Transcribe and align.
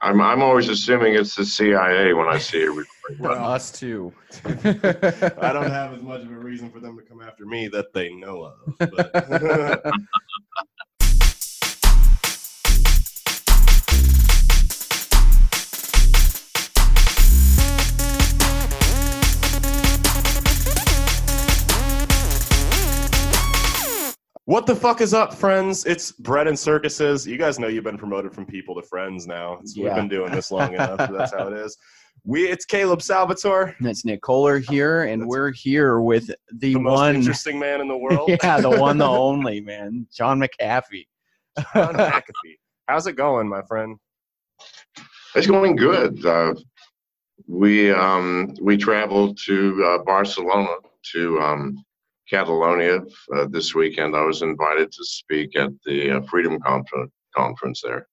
I'm 0.00 0.20
I'm 0.20 0.42
always 0.42 0.68
assuming 0.68 1.14
it's 1.14 1.34
the 1.34 1.44
CIA 1.44 2.12
when 2.12 2.28
I 2.28 2.38
see 2.38 2.62
a 2.62 2.70
recording 2.70 2.86
For 3.18 3.32
us 3.32 3.72
too. 3.72 4.12
I 4.44 5.52
don't 5.52 5.70
have 5.70 5.94
as 5.94 6.02
much 6.02 6.22
of 6.22 6.30
a 6.30 6.38
reason 6.38 6.70
for 6.70 6.78
them 6.78 6.96
to 6.96 7.02
come 7.02 7.20
after 7.20 7.46
me 7.46 7.68
that 7.68 7.92
they 7.92 8.10
know 8.14 8.42
of. 8.44 8.76
What 24.48 24.64
the 24.64 24.74
fuck 24.74 25.02
is 25.02 25.12
up, 25.12 25.34
friends? 25.34 25.84
It's 25.84 26.10
Bread 26.10 26.46
and 26.48 26.58
Circuses. 26.58 27.26
You 27.26 27.36
guys 27.36 27.58
know 27.58 27.68
you've 27.68 27.84
been 27.84 27.98
promoted 27.98 28.32
from 28.32 28.46
people 28.46 28.74
to 28.76 28.80
friends 28.82 29.26
now. 29.26 29.52
It's- 29.56 29.76
We've 29.76 29.94
been 29.94 30.08
doing 30.08 30.32
this 30.32 30.50
long 30.50 30.72
enough. 30.74 30.96
That's 31.12 31.34
how 31.34 31.48
it 31.48 31.52
is. 31.58 31.76
We 32.24 32.48
it's 32.48 32.64
Caleb 32.64 33.02
Salvatore, 33.02 33.76
It's 33.80 34.06
Nick 34.06 34.22
Kohler 34.22 34.58
here, 34.58 35.02
and 35.02 35.20
That's- 35.20 35.28
we're 35.28 35.50
here 35.50 36.00
with 36.00 36.28
the, 36.28 36.36
the 36.54 36.74
most 36.76 36.92
one. 36.98 37.16
interesting 37.16 37.58
man 37.58 37.82
in 37.82 37.88
the 37.88 37.96
world. 37.98 38.30
Yeah, 38.42 38.58
the 38.62 38.70
one, 38.70 38.96
the 38.96 39.04
only 39.06 39.60
man, 39.60 40.06
John 40.16 40.40
McAfee. 40.40 41.06
John 41.74 41.92
McAfee. 41.94 42.56
How's 42.88 43.06
it 43.06 43.16
going, 43.16 43.50
my 43.50 43.60
friend? 43.68 43.98
It's 45.34 45.46
going 45.46 45.76
good. 45.76 46.24
Uh, 46.24 46.54
we 47.46 47.90
um, 47.92 48.54
we 48.62 48.78
traveled 48.78 49.38
to 49.44 49.84
uh, 49.84 50.04
Barcelona 50.04 50.70
to 51.12 51.38
um, 51.38 51.84
Catalonia 52.30 53.00
uh, 53.36 53.46
this 53.50 53.74
weekend. 53.74 54.16
I 54.16 54.24
was 54.24 54.42
invited 54.42 54.92
to 54.92 55.04
speak 55.04 55.56
at 55.56 55.70
the 55.86 56.18
uh, 56.18 56.22
Freedom 56.22 56.60
Confer- 56.60 57.08
Conference 57.36 57.82
there. 57.82 58.06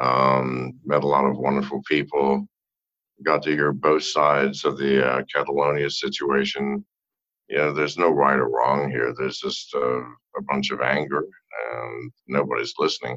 Um, 0.00 0.78
met 0.84 1.04
a 1.04 1.08
lot 1.08 1.26
of 1.26 1.38
wonderful 1.38 1.82
people. 1.88 2.46
Got 3.24 3.42
to 3.44 3.50
hear 3.52 3.72
both 3.72 4.04
sides 4.04 4.64
of 4.64 4.78
the 4.78 5.06
uh, 5.06 5.22
Catalonia 5.34 5.90
situation. 5.90 6.84
You 7.48 7.58
know, 7.58 7.72
there's 7.74 7.98
no 7.98 8.10
right 8.10 8.38
or 8.38 8.50
wrong 8.50 8.90
here. 8.90 9.14
There's 9.18 9.38
just 9.38 9.74
uh, 9.74 10.00
a 10.00 10.42
bunch 10.48 10.70
of 10.72 10.80
anger, 10.82 11.24
and 11.72 12.12
nobody's 12.28 12.74
listening. 12.78 13.12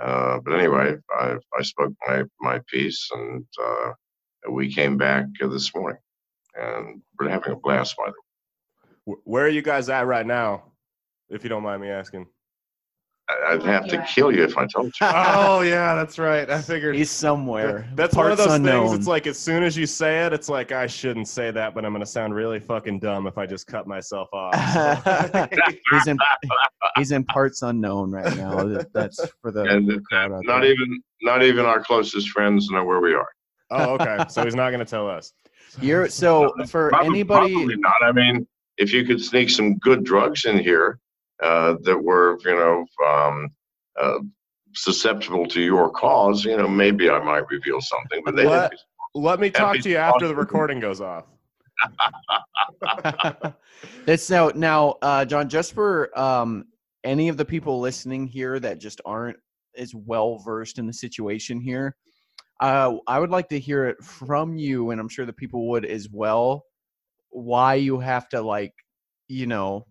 Uh, 0.00 0.38
but 0.44 0.54
anyway, 0.54 0.96
I, 1.18 1.36
I 1.58 1.62
spoke 1.62 1.92
my, 2.08 2.24
my 2.40 2.60
piece 2.68 3.08
and 3.12 3.44
uh, 3.62 3.92
we 4.50 4.72
came 4.72 4.96
back 4.96 5.26
this 5.40 5.74
morning 5.74 5.98
and 6.54 7.02
we're 7.18 7.30
having 7.30 7.52
a 7.52 7.56
blast 7.56 7.96
by 7.96 8.06
the 8.06 8.10
way. 8.12 8.21
Wh- 9.06 9.26
Where 9.26 9.44
are 9.44 9.48
you 9.48 9.62
guys 9.62 9.88
at 9.88 10.06
right 10.06 10.26
now, 10.26 10.64
if 11.30 11.42
you 11.42 11.48
don't 11.50 11.62
mind 11.62 11.82
me 11.82 11.88
asking? 11.88 12.26
I- 13.28 13.52
I'd 13.52 13.60
oh, 13.62 13.64
have 13.64 13.86
to 13.88 14.04
kill 14.04 14.32
you 14.34 14.42
if 14.42 14.58
I 14.58 14.66
told 14.66 14.86
you. 14.86 15.06
oh 15.06 15.60
yeah, 15.62 15.94
that's 15.94 16.18
right. 16.18 16.48
I 16.50 16.60
figured. 16.60 16.96
He's 16.96 17.10
somewhere. 17.10 17.88
That's 17.94 18.16
one 18.16 18.30
of 18.32 18.36
those 18.36 18.48
unknown. 18.52 18.88
things. 18.88 18.98
It's 18.98 19.06
like 19.06 19.26
as 19.28 19.38
soon 19.38 19.62
as 19.62 19.76
you 19.76 19.86
say 19.86 20.26
it, 20.26 20.32
it's 20.32 20.48
like 20.48 20.72
I 20.72 20.86
shouldn't 20.88 21.28
say 21.28 21.50
that, 21.52 21.72
but 21.74 21.84
I'm 21.84 21.92
gonna 21.92 22.04
sound 22.04 22.34
really 22.34 22.58
fucking 22.58 22.98
dumb 22.98 23.26
if 23.28 23.38
I 23.38 23.46
just 23.46 23.66
cut 23.68 23.86
myself 23.86 24.28
off. 24.32 24.54
So- 24.74 25.48
he's 25.92 26.06
in 26.08 26.18
he's 26.96 27.12
in 27.12 27.24
parts 27.24 27.62
unknown 27.62 28.10
right 28.10 28.36
now. 28.36 28.82
That's 28.92 29.20
for 29.40 29.52
the 29.52 29.62
And 29.62 30.04
crowd 30.06 30.32
out 30.32 30.44
Not 30.44 30.62
there. 30.62 30.72
even 30.72 31.00
not 31.22 31.42
even 31.44 31.64
our 31.64 31.82
closest 31.82 32.28
friends 32.30 32.68
know 32.70 32.84
where 32.84 33.00
we 33.00 33.14
are. 33.14 33.28
oh, 33.70 33.94
okay. 33.94 34.24
So 34.28 34.44
he's 34.44 34.56
not 34.56 34.70
gonna 34.72 34.84
tell 34.84 35.08
us. 35.08 35.32
You're 35.80 36.08
so 36.08 36.52
for 36.66 36.88
Probably- 36.90 37.06
anybody. 37.20 37.52
probably 37.54 37.76
not. 37.76 37.94
I 38.02 38.10
mean, 38.12 38.46
if 38.78 38.92
you 38.92 39.04
could 39.04 39.22
sneak 39.22 39.50
some 39.50 39.78
good 39.78 40.04
drugs 40.04 40.44
in 40.44 40.58
here 40.58 40.98
uh, 41.42 41.76
that 41.82 41.98
were, 41.98 42.38
you 42.44 42.54
know, 42.54 42.86
um, 43.06 43.48
uh, 44.00 44.18
susceptible 44.74 45.46
to 45.46 45.60
your 45.60 45.90
cause, 45.90 46.44
you 46.44 46.56
know, 46.56 46.68
maybe 46.68 47.10
I 47.10 47.22
might 47.22 47.48
reveal 47.50 47.80
something. 47.80 48.22
But 48.24 48.36
they 48.36 48.46
What? 48.46 48.72
Let 49.14 49.40
me 49.40 49.50
talk 49.50 49.78
to 49.78 49.90
you 49.90 49.96
after 49.96 50.26
the 50.26 50.34
recording 50.34 50.80
goes 50.80 51.00
off. 51.02 51.26
That's 54.06 54.30
now 54.30 54.50
now, 54.54 54.96
uh, 55.02 55.24
John. 55.26 55.48
Just 55.48 55.74
for 55.74 56.18
um, 56.18 56.64
any 57.04 57.28
of 57.28 57.36
the 57.36 57.44
people 57.44 57.80
listening 57.80 58.26
here 58.26 58.58
that 58.60 58.78
just 58.78 59.00
aren't 59.04 59.36
as 59.76 59.94
well 59.94 60.38
versed 60.38 60.78
in 60.78 60.86
the 60.86 60.92
situation 60.92 61.60
here, 61.60 61.94
uh, 62.60 62.94
I 63.06 63.18
would 63.18 63.30
like 63.30 63.48
to 63.50 63.58
hear 63.58 63.86
it 63.86 64.02
from 64.02 64.56
you, 64.56 64.90
and 64.90 65.00
I'm 65.00 65.08
sure 65.08 65.26
the 65.26 65.32
people 65.32 65.68
would 65.68 65.84
as 65.84 66.08
well. 66.10 66.64
Why 67.32 67.74
you 67.74 67.98
have 67.98 68.28
to 68.30 68.40
like, 68.40 68.74
you 69.28 69.46
know, 69.46 69.86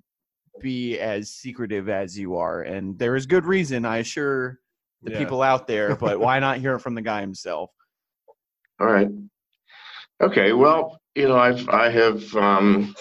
be 0.61 0.99
as 0.99 1.31
secretive 1.31 1.89
as 1.89 2.17
you 2.17 2.37
are, 2.37 2.61
and 2.61 2.97
there 2.97 3.15
is 3.15 3.25
good 3.25 3.45
reason. 3.45 3.83
I 3.83 3.97
assure 3.97 4.59
the 5.01 5.11
Yeah. 5.11 5.17
people 5.17 5.41
out 5.41 5.67
there, 5.67 5.95
but 5.95 6.19
why 6.25 6.39
not 6.39 6.59
hear 6.59 6.75
it 6.75 6.79
from 6.79 6.95
the 6.95 7.01
guy 7.01 7.21
himself? 7.21 7.71
All 8.79 8.87
right. 8.87 9.09
Okay. 10.21 10.53
Well, 10.53 10.99
you 11.15 11.27
know, 11.27 11.37
I've 11.37 11.67
I 11.69 11.89
have 11.89 12.35
um, 12.35 12.95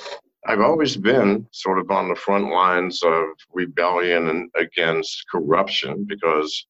I've 0.46 0.60
always 0.60 0.96
been 0.96 1.46
sort 1.52 1.78
of 1.78 1.90
on 1.90 2.08
the 2.08 2.14
front 2.14 2.50
lines 2.50 3.02
of 3.02 3.24
rebellion 3.52 4.28
and 4.28 4.50
against 4.56 5.24
corruption 5.30 6.04
because 6.08 6.66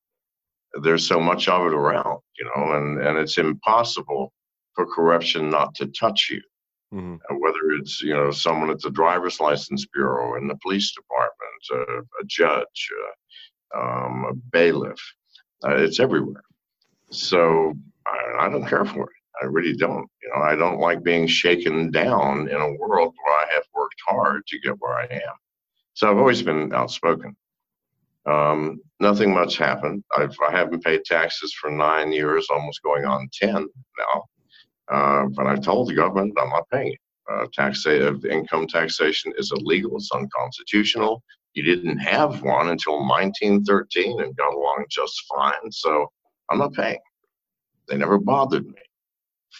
there's 0.82 1.06
so 1.06 1.20
much 1.20 1.48
of 1.48 1.66
it 1.66 1.72
around, 1.74 2.20
you 2.38 2.44
know, 2.46 2.72
and 2.72 3.00
and 3.00 3.16
it's 3.16 3.38
impossible 3.38 4.32
for 4.74 4.86
corruption 4.86 5.50
not 5.50 5.74
to 5.76 5.86
touch 5.86 6.28
you. 6.30 6.40
Mhm. 6.92 7.18
Whether 7.38 7.70
it's 7.78 8.02
you 8.02 8.14
know 8.14 8.30
someone 8.32 8.70
at 8.70 8.80
the 8.80 8.90
driver's 8.90 9.38
license 9.40 9.86
bureau 9.86 10.36
in 10.36 10.48
the 10.48 10.56
police 10.56 10.92
department, 10.92 11.62
a, 11.72 12.20
a 12.20 12.24
judge, 12.26 12.90
uh, 13.76 13.80
um, 13.80 14.24
a 14.26 14.34
bailiff, 14.34 15.00
uh, 15.64 15.76
it's 15.76 16.00
everywhere. 16.00 16.42
So 17.10 17.74
I, 18.06 18.46
I 18.46 18.48
don't 18.50 18.66
care 18.66 18.84
for 18.84 19.04
it. 19.04 19.16
I 19.42 19.46
really 19.46 19.76
don't. 19.76 20.06
You 20.22 20.30
know, 20.34 20.42
I 20.42 20.56
don't 20.56 20.80
like 20.80 21.02
being 21.04 21.26
shaken 21.26 21.90
down 21.90 22.48
in 22.48 22.56
a 22.60 22.72
world 22.74 23.14
where 23.24 23.36
I 23.36 23.46
have 23.54 23.64
worked 23.74 24.00
hard 24.06 24.46
to 24.48 24.60
get 24.60 24.74
where 24.80 24.94
I 24.98 25.04
am. 25.06 25.34
So 25.94 26.10
I've 26.10 26.18
always 26.18 26.42
been 26.42 26.72
outspoken. 26.74 27.36
Um, 28.26 28.80
nothing 29.00 29.32
much 29.34 29.56
happened. 29.56 30.04
I've, 30.16 30.36
I 30.46 30.52
haven't 30.52 30.84
paid 30.84 31.04
taxes 31.04 31.54
for 31.54 31.70
nine 31.70 32.12
years, 32.12 32.48
almost 32.50 32.82
going 32.82 33.04
on 33.06 33.28
ten 33.32 33.68
now. 33.98 34.24
Uh, 34.90 35.26
but 35.26 35.46
I 35.46 35.56
told 35.56 35.88
the 35.88 35.94
government 35.94 36.36
I'm 36.40 36.50
not 36.50 36.68
paying 36.70 36.92
it. 36.92 36.98
Uh, 37.30 37.46
tax 37.52 37.86
uh, 37.86 38.12
income 38.28 38.66
taxation 38.66 39.32
is 39.38 39.52
illegal. 39.52 39.96
It's 39.96 40.10
unconstitutional. 40.12 41.22
You 41.54 41.62
didn't 41.62 41.98
have 41.98 42.42
one 42.42 42.68
until 42.68 43.06
1913 43.06 44.20
and 44.20 44.36
got 44.36 44.54
along 44.54 44.84
just 44.88 45.22
fine. 45.28 45.70
So 45.70 46.06
I'm 46.50 46.58
not 46.58 46.72
paying. 46.72 46.98
They 47.88 47.96
never 47.96 48.18
bothered 48.18 48.66
me 48.66 48.82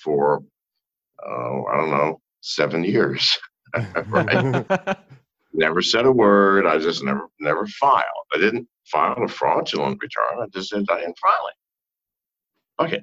for 0.03 0.43
uh, 1.25 1.62
I 1.65 1.77
don't 1.77 1.91
know 1.91 2.21
seven 2.41 2.85
years. 2.85 3.37
never 5.53 5.83
said 5.83 6.07
a 6.07 6.12
word. 6.12 6.67
I 6.67 6.79
just 6.79 7.05
never 7.05 7.29
never 7.41 7.67
filed. 7.67 8.05
I 8.35 8.39
didn't 8.39 8.69
file 8.87 9.23
a 9.23 9.29
fraudulent 9.29 10.01
return. 10.03 10.43
I 10.43 10.47
just 10.53 10.71
said 10.71 10.85
I 10.91 11.01
didn't 11.01 11.19
file 11.19 11.49
it. 11.49 12.85
Okay. 12.85 13.03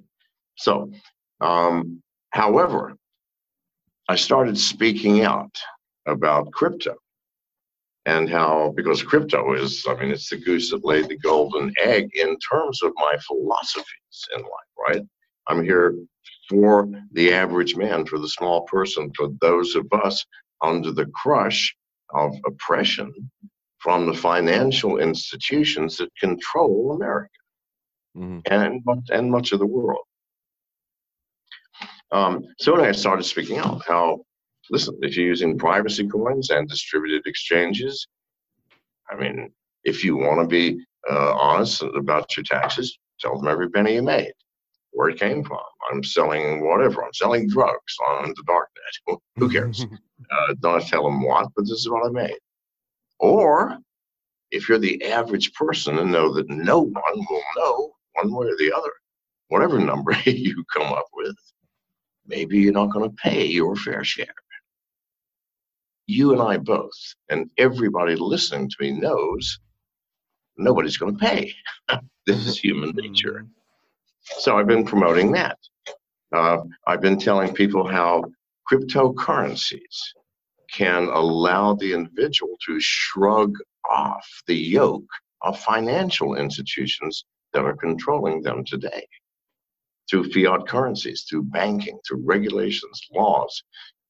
So, 0.56 0.92
um, 1.40 2.02
however, 2.38 2.96
I 4.09 4.16
started 4.16 4.58
speaking 4.58 5.24
out 5.24 5.56
about 6.06 6.52
crypto 6.52 6.96
and 8.06 8.30
how 8.30 8.74
because 8.75 9.02
crypto 9.03 9.53
is, 9.53 9.86
I 9.90 9.96
mean, 9.96 10.12
it's 10.12 10.30
the 10.30 10.38
goose 10.38 10.70
that 10.72 10.86
laid 10.86 11.09
the 11.09 11.18
golden 11.18 11.74
egg 11.81 12.06
in 12.14 12.38
terms 12.40 12.81
of 12.84 12.94
my 12.96 13.16
philosophies 13.28 14.20
in 14.36 14.42
life, 14.42 14.72
right? 14.88 15.03
I'm 15.47 15.64
here 15.64 15.96
for 16.50 16.88
the 17.12 17.34
average 17.34 17.76
man, 17.76 18.06
for 18.06 18.20
the 18.20 18.30
small 18.30 18.62
person, 18.62 19.12
for 19.18 19.30
those 19.42 19.76
of 19.76 19.88
us 20.03 20.24
under 20.62 20.92
the 20.92 21.08
crush 21.08 21.76
of 22.14 22.31
oppression 22.46 23.12
from 23.80 24.06
the 24.06 24.14
financial 24.14 25.00
institutions 25.00 25.97
that 25.97 26.16
control 26.20 26.94
America 26.96 27.40
Mhm. 28.16 28.42
and 28.56 28.84
and 29.12 29.31
much 29.31 29.52
of 29.52 29.59
the 29.59 29.66
world. 29.80 30.06
Um, 32.12 32.44
so 32.59 32.74
when 32.74 32.86
I 32.86 32.92
started 32.92 33.24
speaking 33.24 33.58
out, 33.58 33.84
how 33.86 34.22
listen, 34.70 34.98
if 35.02 35.16
you're 35.16 35.26
using 35.26 35.58
privacy 35.58 36.08
coins 36.08 36.50
and 36.50 36.68
distributed 36.68 37.26
exchanges, 37.26 38.08
I 39.09 39.16
mean, 39.16 39.52
if 39.84 40.04
you 40.04 40.18
want 40.18 40.42
to 40.42 40.48
be 40.48 40.84
uh, 41.09 41.34
honest 41.34 41.82
about 41.82 42.36
your 42.36 42.44
taxes, 42.44 42.98
tell 43.20 43.38
them 43.38 43.48
every 43.48 43.70
penny 43.70 43.96
you 43.96 44.02
made, 44.02 44.34
where 44.92 45.09
it 45.09 45.20
came 45.20 45.44
from. 45.44 45.59
I'm 45.92 46.04
selling 46.04 46.66
whatever. 46.66 47.04
I'm 47.04 47.14
selling 47.14 47.48
drugs 47.48 47.96
on 48.09 48.34
the 48.36 48.44
darknet. 48.44 49.18
Who 49.38 49.50
cares? 49.50 49.86
uh, 50.32 50.54
don't 50.59 50.86
tell 50.86 51.04
them 51.04 51.24
what, 51.24 51.50
but 51.56 51.64
this 51.64 51.80
is 51.80 51.90
what 51.90 52.06
I 52.06 52.09
made. 52.09 52.38
Or 53.20 53.78
if 54.52 54.68
you're 54.70 54.80
the 54.80 55.04
average 55.06 55.54
person 55.54 55.98
and 56.00 56.12
know 56.12 56.34
that 56.34 56.50
no 56.50 56.80
one 56.80 57.26
will 57.30 57.44
know 57.58 57.92
one 58.14 58.34
way 58.34 58.48
or 58.48 58.58
the 58.58 58.74
other, 58.76 58.92
whatever 59.50 59.80
number 59.80 60.12
you 60.26 60.64
come 60.74 60.94
up 60.94 61.08
with, 61.14 61.36
maybe 62.28 62.59
you're 62.59 62.74
not 62.74 62.91
going 62.91 63.09
to 63.09 63.16
pay 63.16 63.46
your 63.46 63.76
fair 63.76 64.03
share. 64.03 64.34
You 66.08 66.34
and 66.34 66.41
I 66.41 66.58
both, 66.58 67.16
and 67.29 67.50
everybody 67.58 68.16
listening 68.16 68.70
to 68.70 68.76
me 68.79 68.91
knows 68.91 69.59
nobody's 70.58 70.97
going 70.97 71.18
to 71.18 71.26
pay. 71.26 71.53
this 72.26 72.46
is 72.46 72.58
human 72.58 72.91
nature. 72.96 73.46
So 74.22 74.58
I've 74.58 74.68
been 74.68 74.85
promoting 74.85 75.32
that. 75.34 75.58
Uh, 76.34 76.59
I've 76.85 77.02
been 77.02 77.20
telling 77.20 77.53
people 77.53 77.88
how 77.88 78.24
cryptocurrencies 78.72 80.14
can 80.72 81.06
allow 81.06 81.73
the 81.73 81.94
individual 81.94 82.58
to 82.66 82.80
shrug 82.80 83.53
off 83.90 84.28
the 84.47 84.56
yoke 84.56 85.09
of 85.41 85.59
financial 85.59 86.35
institutions 86.35 87.23
that 87.53 87.64
are 87.64 87.78
controlling 87.78 88.41
them 88.41 88.66
today 88.66 89.08
through 90.09 90.32
fiat 90.32 90.68
currencies, 90.68 91.26
through 91.30 91.44
banking, 91.44 92.00
through 92.08 92.24
regulations, 92.24 93.02
laws, 93.14 93.64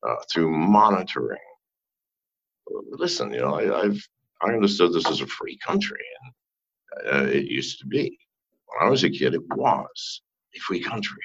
uh, 0.07 0.15
through 0.31 0.51
monitoring. 0.51 1.39
Listen, 2.91 3.31
you 3.31 3.39
know, 3.39 3.55
I, 3.55 3.85
have 3.85 3.99
I 4.41 4.53
understood 4.53 4.93
this 4.93 5.09
as 5.09 5.21
a 5.21 5.27
free 5.27 5.57
country, 5.57 6.03
and 6.21 7.13
uh, 7.13 7.29
it 7.29 7.45
used 7.45 7.79
to 7.79 7.87
be. 7.87 8.17
When 8.65 8.87
I 8.87 8.91
was 8.91 9.03
a 9.03 9.09
kid, 9.09 9.33
it 9.33 9.47
was 9.55 10.21
a 10.55 10.59
free 10.59 10.81
country. 10.81 11.23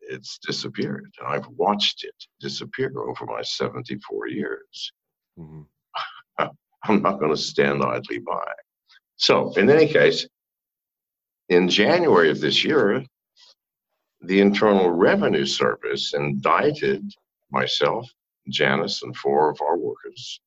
It's 0.00 0.38
disappeared, 0.38 1.12
and 1.18 1.28
I've 1.28 1.46
watched 1.48 2.04
it 2.04 2.14
disappear 2.40 2.92
over 2.96 3.26
my 3.26 3.42
74 3.42 4.28
years. 4.28 4.92
Mm-hmm. 5.38 6.46
I'm 6.84 7.02
not 7.02 7.20
going 7.20 7.30
to 7.30 7.40
stand 7.40 7.82
idly 7.84 8.18
by. 8.18 8.52
So, 9.16 9.52
in 9.52 9.70
any 9.70 9.86
case, 9.86 10.26
in 11.50 11.68
January 11.68 12.30
of 12.30 12.40
this 12.40 12.64
year, 12.64 13.04
the 14.22 14.40
Internal 14.40 14.90
Revenue 14.90 15.46
Service 15.46 16.14
indicted 16.14 17.10
myself, 17.50 18.08
Janice, 18.48 19.02
and 19.02 19.16
four 19.16 19.50
of 19.50 19.60
our 19.60 19.76
workers 19.76 20.40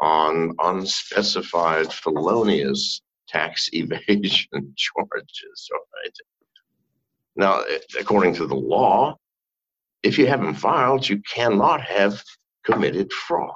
on 0.00 0.54
unspecified 0.58 1.92
felonious 1.92 3.00
tax 3.28 3.70
evasion 3.72 4.48
charges. 4.76 5.70
Right? 5.72 6.16
Now, 7.36 7.62
according 7.98 8.34
to 8.34 8.46
the 8.46 8.54
law, 8.54 9.16
if 10.02 10.18
you 10.18 10.26
haven't 10.26 10.54
filed, 10.54 11.08
you 11.08 11.20
cannot 11.32 11.80
have 11.82 12.22
committed 12.64 13.12
fraud. 13.12 13.54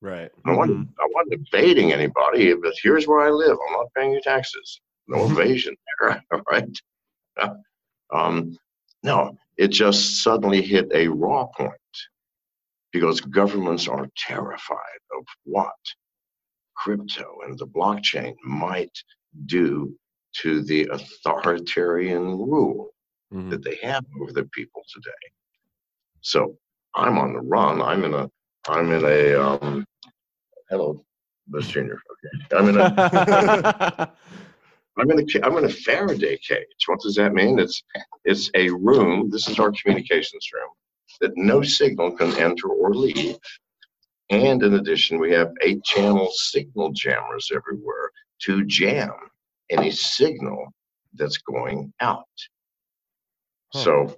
Right. 0.00 0.30
I 0.44 0.52
wasn't, 0.52 0.78
mm-hmm. 0.78 1.00
I 1.00 1.08
wasn't 1.14 1.48
evading 1.52 1.92
anybody, 1.92 2.54
but 2.54 2.72
here's 2.82 3.06
where 3.06 3.20
I 3.20 3.30
live. 3.30 3.56
I'm 3.68 3.72
not 3.74 3.86
paying 3.96 4.12
you 4.12 4.20
taxes. 4.20 4.80
No 5.06 5.24
evasion 5.30 5.76
there, 6.00 6.22
right? 6.50 6.68
Um, 8.12 8.56
no, 9.02 9.36
it 9.56 9.68
just 9.68 10.22
suddenly 10.22 10.62
hit 10.62 10.88
a 10.94 11.08
raw 11.08 11.46
point 11.46 11.72
because 12.92 13.20
governments 13.20 13.88
are 13.88 14.06
terrified 14.16 15.00
of 15.18 15.24
what 15.44 15.72
crypto 16.76 17.38
and 17.46 17.58
the 17.58 17.66
blockchain 17.66 18.34
might 18.44 18.96
do 19.46 19.94
to 20.40 20.62
the 20.62 20.88
authoritarian 20.92 22.22
rule 22.22 22.90
mm-hmm. 23.32 23.50
that 23.50 23.62
they 23.62 23.78
have 23.82 24.04
over 24.20 24.32
the 24.32 24.44
people 24.52 24.82
today. 24.92 25.10
So 26.20 26.56
I'm 26.94 27.18
on 27.18 27.32
the 27.32 27.40
run. 27.40 27.82
I'm 27.82 28.04
in 28.04 28.14
a 28.14 28.30
I'm 28.68 28.92
in 28.92 29.04
a 29.04 29.34
um, 29.34 29.84
hello, 30.70 31.04
Miss 31.48 31.66
Junior. 31.66 31.98
Okay, 32.12 32.56
I'm 32.56 32.68
in 32.68 32.78
a 32.78 34.12
I'm 34.98 35.10
in 35.10 35.20
a 35.20 35.46
I'm 35.46 35.56
in 35.56 35.64
a 35.64 35.68
Faraday 35.68 36.36
cage. 36.38 36.66
What 36.86 37.00
does 37.00 37.14
that 37.14 37.32
mean? 37.32 37.58
It's 37.58 37.82
it's 38.24 38.50
a 38.54 38.68
room. 38.70 39.30
This 39.30 39.48
is 39.48 39.58
our 39.58 39.72
communications 39.72 40.48
room 40.52 40.68
that 41.20 41.36
no 41.36 41.62
signal 41.62 42.12
can 42.12 42.36
enter 42.38 42.68
or 42.68 42.94
leave. 42.94 43.36
And 44.30 44.62
in 44.62 44.74
addition, 44.74 45.18
we 45.18 45.32
have 45.32 45.50
eight 45.62 45.82
channel 45.84 46.30
signal 46.32 46.92
jammers 46.92 47.50
everywhere 47.54 48.10
to 48.42 48.64
jam 48.64 49.12
any 49.70 49.90
signal 49.90 50.72
that's 51.14 51.38
going 51.38 51.92
out. 52.00 52.26
Huh. 53.72 53.78
So 53.84 54.16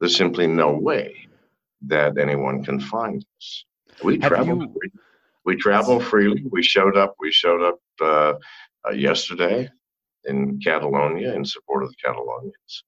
there's 0.00 0.16
simply 0.16 0.46
no 0.46 0.72
way 0.72 1.16
that 1.86 2.18
anyone 2.18 2.64
can 2.64 2.80
find 2.80 3.24
us. 3.38 3.64
We 4.02 4.18
have 4.20 4.30
travel. 4.30 4.62
You... 4.62 4.90
We 5.44 5.56
travel 5.56 6.00
freely. 6.00 6.44
We 6.50 6.62
showed 6.62 6.96
up. 6.96 7.14
We 7.18 7.30
showed 7.30 7.62
up 7.62 7.78
uh, 8.00 8.04
uh, 8.04 8.34
yesterday 8.92 9.70
in 10.24 10.58
Catalonia 10.60 11.34
in 11.34 11.44
support 11.44 11.84
of 11.84 11.90
the 11.90 11.96
Catalonians. 12.04 12.82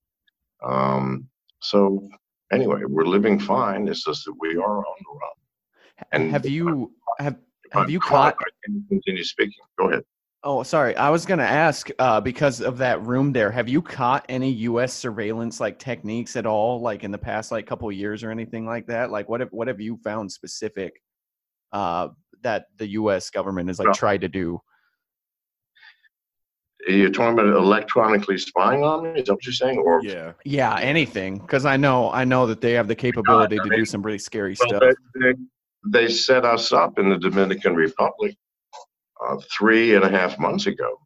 Um, 0.63 1.27
so 1.61 2.07
anyway, 2.51 2.81
we're 2.85 3.05
living 3.05 3.39
fine. 3.39 3.87
It's 3.87 4.03
just 4.03 4.25
that 4.25 4.35
we 4.39 4.57
are 4.57 4.77
on 4.79 4.95
the 4.99 5.09
run. 5.09 6.05
And 6.11 6.31
have 6.31 6.45
you 6.45 6.91
have 7.19 7.37
have 7.71 7.89
you 7.89 7.99
caught? 7.99 8.35
I 8.39 8.45
can 8.65 8.85
continue 8.89 9.23
speaking. 9.23 9.63
Go 9.77 9.89
ahead. 9.89 10.03
Oh, 10.43 10.63
sorry. 10.63 10.95
I 10.95 11.09
was 11.09 11.25
going 11.25 11.39
to 11.39 11.45
ask 11.45 11.89
uh, 11.97 12.21
because 12.21 12.61
of 12.61 12.77
that 12.77 13.01
room 13.01 13.33
there. 13.33 13.51
Have 13.51 13.67
you 13.67 13.81
caught 13.81 14.25
any 14.29 14.51
U.S. 14.51 14.93
surveillance 14.93 15.59
like 15.59 15.79
techniques 15.79 16.35
at 16.35 16.45
all, 16.45 16.79
like 16.79 17.03
in 17.03 17.11
the 17.11 17.17
past 17.17 17.51
like 17.51 17.65
couple 17.65 17.91
years 17.91 18.23
or 18.23 18.29
anything 18.29 18.65
like 18.65 18.85
that? 18.87 19.11
Like, 19.11 19.27
what 19.27 19.39
have 19.39 19.49
what 19.51 19.67
have 19.67 19.81
you 19.81 19.97
found 20.03 20.31
specific 20.31 21.01
uh, 21.71 22.09
that 22.43 22.67
the 22.77 22.87
U.S. 22.89 23.29
government 23.29 23.67
has 23.69 23.79
like 23.79 23.93
tried 23.93 24.21
to 24.21 24.29
do? 24.29 24.61
You're 26.87 27.09
talking 27.09 27.33
about 27.33 27.47
electronically 27.47 28.37
spying 28.37 28.83
on 28.83 29.03
me? 29.03 29.19
Is 29.19 29.27
that 29.27 29.33
what 29.33 29.45
you're 29.45 29.53
saying? 29.53 29.79
Or 29.79 30.01
yeah, 30.03 30.31
yeah, 30.45 30.77
anything? 30.79 31.39
Because 31.39 31.65
I 31.65 31.75
know, 31.75 32.09
I 32.11 32.23
know 32.23 32.47
that 32.47 32.61
they 32.61 32.73
have 32.73 32.87
the 32.87 32.95
capability 32.95 33.57
to 33.57 33.69
do 33.75 33.83
some 33.83 34.01
really 34.01 34.17
scary 34.17 34.55
well, 34.59 34.69
stuff. 34.69 34.83
They, 35.19 35.33
they, 35.85 36.07
set 36.07 36.45
us 36.45 36.71
up 36.71 36.97
in 36.97 37.09
the 37.09 37.17
Dominican 37.17 37.75
Republic 37.75 38.37
uh, 39.25 39.37
three 39.57 39.95
and 39.95 40.05
a 40.05 40.09
half 40.09 40.39
months 40.39 40.67
ago, 40.67 40.97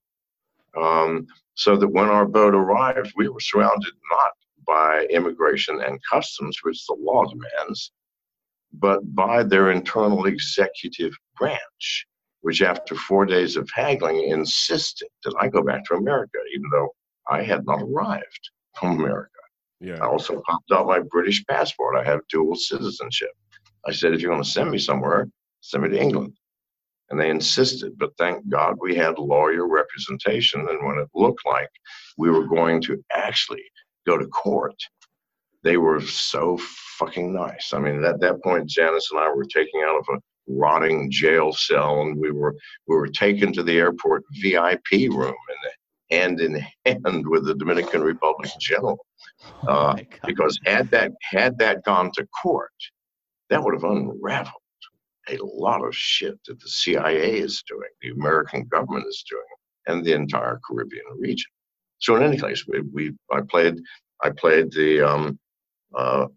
um, 0.80 1.26
so 1.56 1.76
that 1.76 1.88
when 1.88 2.10
our 2.10 2.26
boat 2.26 2.54
arrived, 2.54 3.14
we 3.16 3.28
were 3.28 3.40
surrounded 3.40 3.94
not 4.12 4.32
by 4.68 5.08
immigration 5.10 5.82
and 5.82 6.00
customs, 6.10 6.60
which 6.62 6.86
the 6.86 6.96
law 7.00 7.26
demands, 7.26 7.92
but 8.74 9.00
by 9.16 9.42
their 9.42 9.72
internal 9.72 10.28
executive 10.28 11.14
branch 11.38 12.06
which 12.42 12.62
after 12.62 12.96
four 12.96 13.26
days 13.26 13.56
of 13.56 13.70
haggling 13.74 14.24
insisted 14.30 15.08
that 15.24 15.36
I 15.40 15.48
go 15.48 15.64
back 15.64 15.84
to 15.86 15.96
America, 15.96 16.38
even 16.54 16.70
though 16.72 16.90
I 17.30 17.44
had 17.44 17.66
not 17.66 17.82
arrived 17.82 18.50
from 18.78 19.00
America. 19.00 19.30
Yeah. 19.80 19.98
I 20.02 20.08
also 20.08 20.42
popped 20.46 20.72
out 20.72 20.88
my 20.88 21.00
British 21.00 21.44
passport. 21.46 21.96
I 21.96 22.04
have 22.04 22.20
dual 22.30 22.56
citizenship. 22.56 23.32
I 23.88 23.92
said, 23.92 24.14
if 24.14 24.22
you're 24.22 24.32
going 24.32 24.44
to 24.44 24.50
send 24.50 24.70
me 24.70 24.78
somewhere, 24.78 25.28
send 25.62 25.84
me 25.84 25.90
to 25.90 26.00
England. 26.00 26.34
And 27.10 27.20
they 27.20 27.30
insisted, 27.30 27.98
but 27.98 28.12
thank 28.18 28.48
God 28.48 28.76
we 28.80 28.96
had 28.96 29.20
lawyer 29.20 29.68
representation. 29.68 30.62
And 30.62 30.86
when 30.86 30.98
it 30.98 31.10
looked 31.14 31.46
like 31.46 31.70
we 32.18 32.30
were 32.30 32.48
going 32.48 32.82
to 32.84 33.04
actually 33.12 33.64
go 34.08 34.18
to 34.18 34.28
court, 34.28 34.76
they 35.64 35.78
were 35.78 36.02
so 36.02 36.58
fucking 36.98 37.34
nice. 37.34 37.74
I 37.74 37.80
mean, 37.80 38.04
at 38.04 38.20
that 38.22 38.42
point, 38.44 38.70
Janice 38.70 39.10
and 39.12 39.20
I 39.20 39.30
were 39.30 39.44
taking 39.46 39.84
out 39.86 39.98
of 39.98 40.06
a 40.16 40.20
rotting 40.48 41.10
jail 41.12 41.54
cell, 41.54 42.02
and 42.02 42.18
we 42.18 42.32
were 42.32 42.56
we 42.88 42.96
were 42.96 43.08
taken 43.08 43.54
to 43.54 43.64
the 43.64 43.78
airport 43.78 44.24
VIP 44.42 45.10
room 45.10 45.36
and 45.50 45.72
hand 46.12 46.42
in 46.42 46.66
hand 46.86 47.28
with 47.28 47.46
the 47.46 47.56
Dominican 47.56 48.02
Republic 48.02 48.50
general. 48.60 49.06
Oh 49.68 49.68
uh, 49.68 49.96
oh 49.98 50.04
because 50.26 50.60
had 50.66 50.90
that 50.92 51.12
had 51.22 51.58
that 51.60 51.84
gone 51.84 52.12
to 52.16 52.28
court, 52.42 52.72
that 53.50 53.64
would 53.64 53.74
have 53.74 53.84
unraveled 53.84 54.62
a 55.30 55.38
lot 55.42 55.86
of 55.86 55.96
shit 55.96 56.40
that 56.46 56.60
the 56.60 56.68
CIA 56.68 57.38
is 57.38 57.64
doing, 57.68 57.90
the 58.02 58.10
American 58.10 58.66
government 58.66 59.06
is 59.08 59.24
doing, 59.30 59.44
and 59.88 60.06
the 60.06 60.14
entire 60.14 60.60
Caribbean 60.68 61.06
region. 61.18 61.50
So 62.00 62.16
in 62.16 62.24
any 62.24 62.38
case, 62.38 62.66
we, 62.68 62.82
we 62.94 63.14
I 63.32 63.42
played 63.42 63.80
I 64.24 64.32
played 64.32 64.72
the 64.72 65.02
um, 65.02 65.40
uh, 65.96 66.28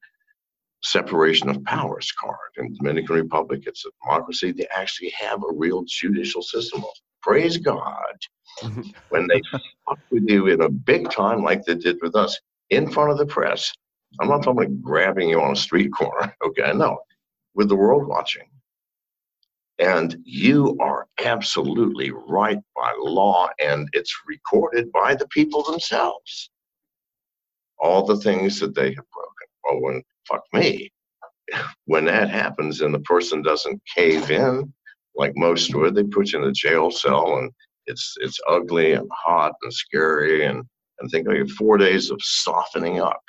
separation 0.85 1.49
of 1.49 1.65
powers 1.65 2.13
card. 2.13 2.37
In 2.59 2.73
the 2.73 2.79
Dominican 2.79 3.17
Republic, 3.17 3.65
it's 3.67 3.85
a 3.87 3.91
democracy. 4.03 4.53
They 4.53 4.67
actually 4.75 5.11
have 5.11 5.43
a 5.43 5.53
real 5.53 5.85
judicial 5.87 6.43
system. 6.43 6.85
Praise 7.23 7.57
God. 7.57 8.17
when 9.09 9.27
they 9.27 9.41
fuck 9.89 9.99
with 10.11 10.29
you 10.29 10.47
in 10.49 10.61
a 10.61 10.69
big 10.69 11.11
time 11.11 11.43
like 11.43 11.65
they 11.65 11.75
did 11.75 11.97
with 12.03 12.15
us 12.15 12.39
in 12.71 12.91
front 12.91 13.11
of 13.11 13.19
the 13.19 13.27
press, 13.27 13.73
I'm 14.21 14.29
not 14.29 14.43
talking 14.43 14.65
about 14.65 14.83
grabbing 14.83 15.31
you 15.31 15.41
on 15.41 15.53
a 15.53 15.57
street 15.57 15.91
corner, 15.93 16.35
okay? 16.45 16.73
No, 16.75 16.99
with 17.55 17.69
the 17.69 17.77
world 17.77 18.07
watching. 18.07 18.45
And 19.81 20.17
you 20.25 20.77
are 20.81 21.09
absolutely 21.25 22.13
right 22.29 22.61
by 22.77 22.95
law, 23.01 23.49
and 23.59 23.89
it's 23.93 24.15
recorded 24.27 24.93
by 24.93 25.17
the 25.17 25.27
people 25.29 25.65
themselves. 25.65 26.51
All 27.81 28.07
the 28.07 28.19
things 28.19 28.61
that 28.61 28.77
they 28.77 28.95
have 28.95 29.11
broken. 29.11 29.49
Well, 29.65 29.81
when 29.81 30.03
fuck 30.29 30.43
me. 30.53 30.91
When 31.87 32.07
that 32.07 32.29
mm. 32.29 32.33
happens 32.33 32.81
and 32.81 32.95
the 32.95 33.01
person 33.01 33.43
doesn't 33.43 33.81
cave 33.95 34.31
in, 34.31 34.73
like 35.15 35.33
most 35.37 35.75
would, 35.75 35.95
they 35.95 36.05
put 36.05 36.33
you 36.33 36.43
in 36.43 36.49
a 36.49 36.53
jail 36.53 36.91
cell 36.91 37.39
and 37.39 37.51
it's 37.87 38.15
it's 38.21 38.41
ugly 38.49 38.93
and 38.93 39.09
hot 39.13 39.53
and 39.63 39.73
scary 39.73 40.47
and 40.47 40.65
and 41.01 41.11
think 41.11 41.29
like 41.29 41.49
four 41.51 41.77
days 41.77 42.11
of 42.11 42.19
softening 42.23 43.01
up. 43.01 43.21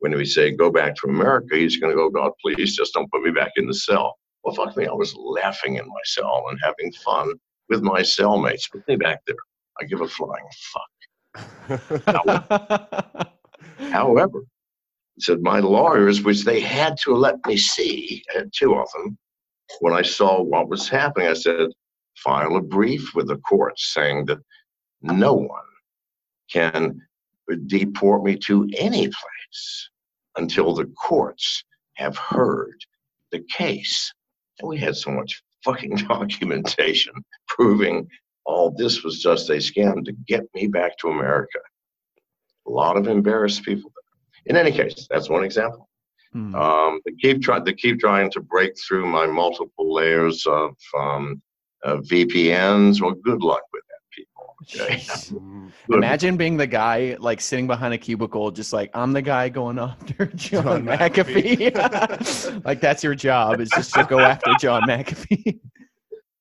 When 0.00 0.14
we 0.14 0.24
say 0.24 0.50
go 0.50 0.70
back 0.70 0.94
to 0.96 1.08
America, 1.08 1.56
he's 1.56 1.78
going 1.78 1.90
to 1.90 1.96
go, 1.96 2.10
God, 2.10 2.32
please 2.42 2.76
just 2.76 2.92
don't 2.92 3.10
put 3.10 3.22
me 3.22 3.30
back 3.30 3.52
in 3.56 3.66
the 3.66 3.74
cell. 3.74 4.14
Well, 4.42 4.54
fuck 4.54 4.76
me, 4.76 4.86
I 4.86 4.92
was 4.92 5.14
laughing 5.16 5.76
in 5.76 5.86
my 5.86 6.00
cell 6.04 6.44
and 6.50 6.58
having 6.62 6.92
fun 7.04 7.32
with 7.70 7.82
my 7.82 8.02
cellmates. 8.02 8.70
Put 8.70 8.86
me 8.86 8.96
back 8.96 9.20
there. 9.26 9.36
I 9.80 9.84
give 9.84 10.02
a 10.02 10.08
flying 10.08 10.44
fuck. 10.72 10.90
However, 13.78 14.40
he 14.40 14.53
said 15.18 15.40
my 15.42 15.60
lawyers, 15.60 16.22
which 16.22 16.44
they 16.44 16.60
had 16.60 16.96
to 17.04 17.14
let 17.14 17.36
me 17.46 17.56
see, 17.56 18.22
uh, 18.34 18.40
and 18.40 18.52
two 18.56 18.74
of 18.74 18.88
them, 18.92 19.16
when 19.80 19.94
I 19.94 20.02
saw 20.02 20.42
what 20.42 20.68
was 20.68 20.88
happening, 20.88 21.28
I 21.28 21.34
said, 21.34 21.68
file 22.16 22.56
a 22.56 22.60
brief 22.60 23.14
with 23.14 23.28
the 23.28 23.38
courts 23.38 23.92
saying 23.92 24.26
that 24.26 24.38
no 25.02 25.34
one 25.34 25.60
can 26.50 27.00
deport 27.66 28.24
me 28.24 28.36
to 28.36 28.68
any 28.76 29.06
place 29.06 29.90
until 30.36 30.74
the 30.74 30.86
courts 30.86 31.64
have 31.94 32.16
heard 32.16 32.76
the 33.32 33.40
case. 33.50 34.12
And 34.58 34.68
we 34.68 34.78
had 34.78 34.96
so 34.96 35.10
much 35.10 35.42
fucking 35.64 35.96
documentation 36.08 37.12
proving 37.48 38.08
all 38.46 38.70
this 38.70 39.02
was 39.02 39.20
just 39.20 39.50
a 39.50 39.54
scam 39.54 40.04
to 40.04 40.12
get 40.26 40.44
me 40.54 40.66
back 40.66 40.96
to 40.98 41.08
America. 41.08 41.58
A 42.66 42.70
lot 42.70 42.96
of 42.96 43.08
embarrassed 43.08 43.62
people. 43.62 43.92
In 44.46 44.56
any 44.56 44.72
case, 44.72 45.06
that's 45.10 45.28
one 45.28 45.44
example. 45.44 45.88
Hmm. 46.32 46.54
Um, 46.54 47.00
they 47.04 47.12
keep 47.12 47.42
trying. 47.42 47.64
They 47.64 47.74
keep 47.74 48.00
trying 48.00 48.30
to 48.32 48.40
break 48.40 48.72
through 48.78 49.06
my 49.06 49.26
multiple 49.26 49.94
layers 49.94 50.44
of 50.46 50.74
um, 50.98 51.40
uh, 51.84 51.96
VPNs. 51.98 53.00
Well, 53.00 53.12
good 53.12 53.42
luck 53.42 53.62
with 53.72 53.84
that, 53.88 54.00
people. 54.10 54.56
Okay? 54.84 54.96
Jeez. 54.96 55.32
Mm, 55.32 55.70
Good. 55.88 55.96
Imagine 55.96 56.36
being 56.36 56.56
the 56.56 56.66
guy 56.66 57.16
like 57.20 57.40
sitting 57.40 57.66
behind 57.66 57.94
a 57.94 57.98
cubicle, 57.98 58.50
just 58.50 58.72
like 58.72 58.90
I'm 58.94 59.12
the 59.12 59.22
guy 59.22 59.48
going 59.48 59.78
after 59.78 60.26
John, 60.34 60.64
John 60.64 60.84
McAfee. 60.86 61.72
McAfee. 61.72 62.64
like 62.64 62.80
that's 62.80 63.04
your 63.04 63.14
job 63.14 63.60
is 63.60 63.70
just 63.70 63.94
to 63.94 64.04
go 64.04 64.18
after 64.18 64.52
John 64.58 64.82
McAfee. 64.82 65.60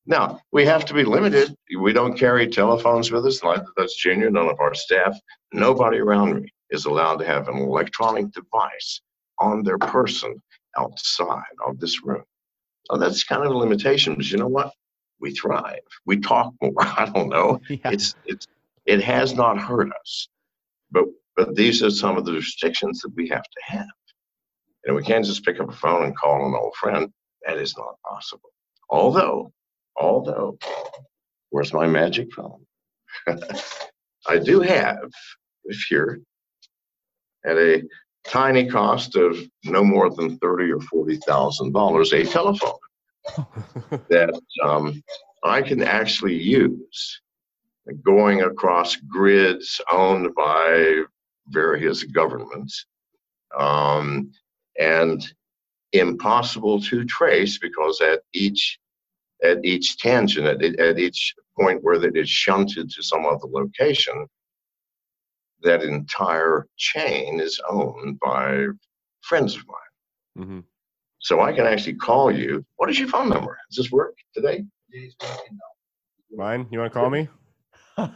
Now 0.06 0.40
we 0.52 0.66
have 0.66 0.86
to 0.86 0.94
be 0.94 1.04
limited. 1.04 1.56
We 1.80 1.94
don't 1.94 2.18
carry 2.18 2.48
telephones 2.48 3.12
with 3.12 3.26
us. 3.26 3.44
Neither 3.44 3.66
does 3.78 3.94
Junior. 3.96 4.30
None 4.30 4.48
of 4.48 4.60
our 4.60 4.74
staff. 4.74 5.18
Nobody 5.54 6.00
around 6.00 6.42
me 6.42 6.54
is 6.74 6.86
allowed 6.86 7.18
to 7.18 7.26
have 7.26 7.48
an 7.48 7.58
electronic 7.58 8.32
device 8.32 9.02
on 9.40 9.64
their 9.64 9.78
person 9.78 10.36
outside 10.78 11.56
of 11.66 11.80
this 11.80 12.04
room. 12.04 12.24
So 12.92 12.98
that's 12.98 13.24
kind 13.24 13.44
of 13.46 13.52
a 13.52 13.58
limitation. 13.58 14.16
But 14.16 14.30
you 14.30 14.38
know 14.38 14.48
what? 14.48 14.74
We 15.22 15.32
thrive. 15.32 15.80
We 16.06 16.20
talk 16.20 16.54
more. 16.62 16.74
I 16.80 17.10
don't 17.14 17.30
know. 17.30 17.62
yeah. 17.70 17.78
it's 17.86 18.16
it's 18.26 18.48
it 18.86 19.02
has 19.02 19.34
not 19.34 19.58
hurt 19.58 19.90
us 20.02 20.28
but 20.92 21.06
but 21.36 21.56
these 21.56 21.82
are 21.84 21.90
some 21.90 22.18
of 22.18 22.26
the 22.26 22.34
restrictions 22.34 23.02
that 23.02 23.12
we 23.16 23.28
have 23.28 23.44
to 23.44 23.62
have 23.64 23.88
and 24.86 24.96
we 24.96 25.04
can't 25.04 25.26
just 25.26 25.44
pick 25.44 25.60
up 25.60 25.70
a 25.70 25.76
phone 25.76 26.06
and 26.06 26.18
call 26.18 26.46
an 26.46 26.56
old 26.56 26.76
friend 26.76 27.10
that 27.46 27.58
is 27.58 27.76
not 27.78 27.96
possible 28.10 28.50
although 28.90 29.52
although 29.98 30.58
where's 31.50 31.74
my 31.74 31.88
magic 31.88 32.28
phone 32.34 32.66
i 34.28 34.38
do 34.38 34.62
have 34.62 35.10
here 35.90 36.20
at 37.46 37.58
a 37.58 37.84
tiny 38.26 38.68
cost 38.68 39.16
of 39.16 39.38
no 39.66 39.84
more 39.84 40.10
than 40.10 40.38
thirty 40.38 40.72
or 40.72 40.80
forty 40.82 41.18
thousand 41.18 41.74
dollars 41.74 42.14
a 42.14 42.24
telephone 42.24 42.72
that 44.10 44.40
um, 44.64 45.02
I 45.44 45.62
can 45.62 45.84
actually 45.84 46.36
use 46.36 47.22
going 48.04 48.42
across 48.44 48.96
grids 48.96 49.82
owned 49.92 50.34
by 50.36 51.04
various 51.50 52.04
governments 52.04 52.86
um, 53.58 54.32
and 54.80 55.34
impossible 55.92 56.82
to 56.82 57.06
trace 57.06 57.58
because 57.60 58.02
at 58.02 58.22
each 58.34 58.80
at 59.44 59.64
each 59.64 59.98
tangent 59.98 60.48
at, 60.48 60.80
at 60.80 60.98
each 60.98 61.36
point 61.60 61.84
where 61.84 62.00
that 62.00 62.18
is 62.18 62.30
shunted 62.30 62.90
to 62.90 63.04
some 63.04 63.26
other 63.26 63.48
location 63.48 64.26
that 65.64 65.84
entire 65.84 66.68
chain 66.78 67.40
is 67.40 67.60
owned 67.70 68.20
by 68.20 68.66
friends 69.22 69.56
of 69.56 69.64
mine 69.68 70.46
mhm. 70.48 70.64
so 71.20 71.42
i 71.42 71.52
can 71.54 71.66
actually 71.66 71.96
call 71.96 72.32
you 72.32 72.64
what 72.78 72.90
is 72.90 73.00
your 73.00 73.08
phone 73.08 73.30
number 73.30 73.58
does 73.70 73.78
this 73.78 73.92
work 73.92 74.16
today 74.34 74.64
Mine? 76.36 76.68
You 76.72 76.80
want 76.80 76.94
to 76.94 77.00
call 77.00 77.10
me? 77.10 77.28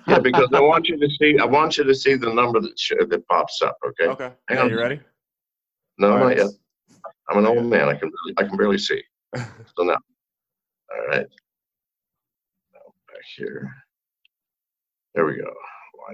yeah 0.08 0.20
because 0.20 0.50
i 0.54 0.60
want 0.60 0.88
you 0.88 0.98
to 0.98 1.10
see 1.20 1.38
i 1.40 1.46
want 1.46 1.78
you 1.78 1.84
to 1.84 1.94
see 1.96 2.16
the 2.16 2.32
number 2.34 2.60
that 2.60 2.78
sh- 2.78 2.94
that 3.10 3.28
pops 3.28 3.62
up 3.62 3.78
okay 3.86 4.08
Okay. 4.08 4.32
Hang 4.48 4.58
Yeah, 4.58 4.64
on. 4.64 4.70
you 4.70 4.78
ready? 4.80 5.00
no 5.98 6.12
All 6.12 6.18
not 6.20 6.26
right. 6.28 6.38
yet 6.38 6.48
i'm 7.30 7.38
an 7.40 7.46
old 7.46 7.66
man 7.66 7.88
i 7.90 7.94
can 7.94 8.10
really, 8.16 8.34
i 8.38 8.44
can 8.44 8.58
barely 8.58 8.78
see 8.78 9.02
so 9.36 9.84
now 9.84 9.98
all 10.94 11.08
right 11.10 11.28
Now 12.74 12.86
back 13.08 13.24
here 13.38 13.70
there 15.16 15.26
we 15.26 15.36
go 15.38 15.52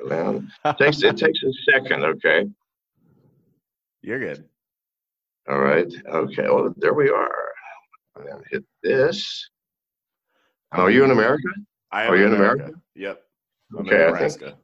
Wyland. 0.01 0.47
takes 0.77 1.03
it 1.03 1.17
takes 1.17 1.39
a 1.43 1.53
second 1.71 2.03
okay 2.03 2.45
You're 4.01 4.19
good. 4.19 4.45
all 5.49 5.59
right 5.59 5.91
okay 6.07 6.43
well 6.49 6.73
there 6.77 6.93
we 6.93 7.09
are 7.09 7.35
and 8.15 8.27
then 8.27 8.41
hit 8.51 8.63
this 8.81 9.49
oh 10.73 10.81
are 10.83 10.89
you 10.91 11.03
in 11.03 11.11
america 11.11 11.47
I 11.91 12.05
am. 12.05 12.11
Are 12.13 12.17
you 12.17 12.25
in 12.25 12.33
America? 12.33 12.71
Yep. 12.95 13.21
I'm 13.77 13.85
Okay, 13.85 13.95
in 14.01 14.01
Nebraska. 14.13 14.57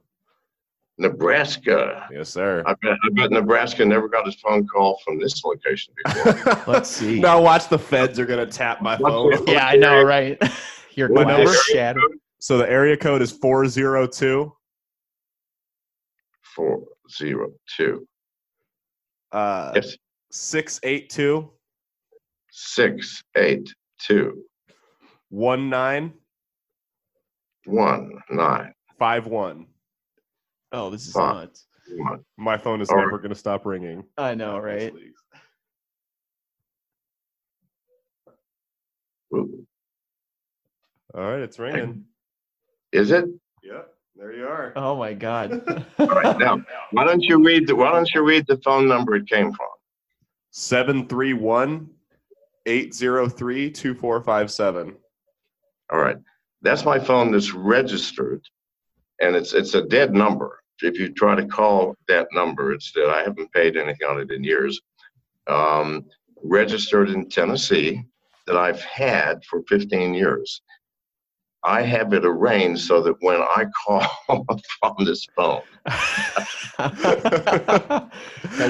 nebraska 0.98 2.08
Yes, 2.12 2.28
sir. 2.30 2.62
I 2.66 2.74
bet, 2.82 2.92
I 3.04 3.08
bet 3.14 3.30
Nebraska 3.30 3.84
never 3.84 4.08
got 4.08 4.26
a 4.26 4.32
phone 4.32 4.66
call 4.66 4.98
from 5.04 5.18
this 5.20 5.42
location 5.44 5.94
before. 6.04 6.62
Let's 6.66 6.90
see. 6.90 7.20
now 7.20 7.40
watch 7.40 7.68
the 7.68 7.78
feds 7.78 8.18
are 8.18 8.26
gonna 8.26 8.46
tap 8.46 8.82
my 8.82 8.96
phone. 8.96 9.32
it? 9.32 9.48
Yeah, 9.48 9.64
I 9.66 9.76
know, 9.76 10.02
right? 10.02 10.42
Your 10.94 11.08
number? 11.08 11.44
glass. 11.44 11.94
So 12.40 12.58
the 12.58 12.68
area 12.68 12.96
code 12.96 13.22
is 13.22 13.30
four 13.30 13.66
zero 13.68 14.06
two. 14.08 14.52
Four 16.54 16.84
zero 17.10 17.52
two. 17.76 18.06
Uh, 19.32 19.72
Yes, 19.76 19.96
six 20.32 20.80
eight 20.82 21.10
two 21.10 21.50
six 22.50 23.22
eight 23.36 23.72
two 23.98 24.42
one 25.28 25.70
nine 25.70 26.12
one 27.66 28.12
nine 28.30 28.72
five 28.98 29.26
one. 29.26 29.66
Oh, 30.72 30.90
this 30.90 31.06
is 31.06 31.12
Fuck. 31.14 31.34
nuts. 31.34 31.66
one. 31.88 32.24
My 32.36 32.56
phone 32.56 32.80
is 32.80 32.90
All 32.90 32.96
never 32.96 33.18
gonna 33.18 33.34
stop 33.34 33.64
ringing. 33.66 34.04
I 34.18 34.34
know, 34.34 34.58
right? 34.58 34.92
All 39.32 39.48
right, 41.14 41.40
it's 41.40 41.58
ringing. 41.58 42.04
Is 42.92 43.10
it? 43.10 43.24
Yep, 44.20 44.28
there 44.28 44.36
you 44.36 44.46
are. 44.46 44.72
Oh 44.76 44.96
my 44.96 45.12
god. 45.12 45.52
All 45.98 46.06
right, 46.06 46.38
now 46.38 46.62
why 46.92 47.04
don't 47.04 47.22
you 47.22 47.42
read 47.44 47.66
the 47.66 47.74
Why 47.74 47.92
don't 47.92 48.12
you 48.14 48.22
read 48.22 48.46
the 48.46 48.58
phone 48.58 48.88
number 48.88 49.14
it 49.14 49.28
came 49.28 49.52
from? 49.52 49.68
Seven 50.50 51.06
three 51.06 51.32
one 51.32 51.88
eight 52.66 52.94
zero 52.94 53.28
three 53.28 53.70
two 53.70 53.94
four 53.94 54.20
five 54.22 54.50
seven. 54.50 54.96
All 55.92 56.00
right, 56.00 56.16
that's 56.62 56.84
my 56.84 56.98
phone 56.98 57.32
that's 57.32 57.52
registered, 57.52 58.42
and 59.20 59.34
it's 59.34 59.54
it's 59.54 59.74
a 59.74 59.82
dead 59.82 60.12
number. 60.12 60.60
If 60.82 60.98
you 60.98 61.12
try 61.12 61.34
to 61.34 61.46
call 61.46 61.94
that 62.08 62.28
number, 62.32 62.72
it's 62.72 62.92
dead. 62.92 63.10
I 63.10 63.22
haven't 63.22 63.52
paid 63.52 63.76
anything 63.76 64.08
on 64.08 64.20
it 64.20 64.30
in 64.30 64.42
years. 64.42 64.80
Um, 65.46 66.06
registered 66.42 67.10
in 67.10 67.28
Tennessee 67.28 68.02
that 68.46 68.56
I've 68.56 68.80
had 68.80 69.44
for 69.44 69.62
15 69.68 70.14
years. 70.14 70.62
I 71.62 71.82
have 71.82 72.14
it 72.14 72.24
arranged 72.24 72.82
so 72.82 73.02
that 73.02 73.16
when 73.20 73.42
I 73.42 73.66
call 73.84 74.06
from 74.80 75.04
this 75.04 75.26
phone, 75.36 75.62
that 76.78 78.10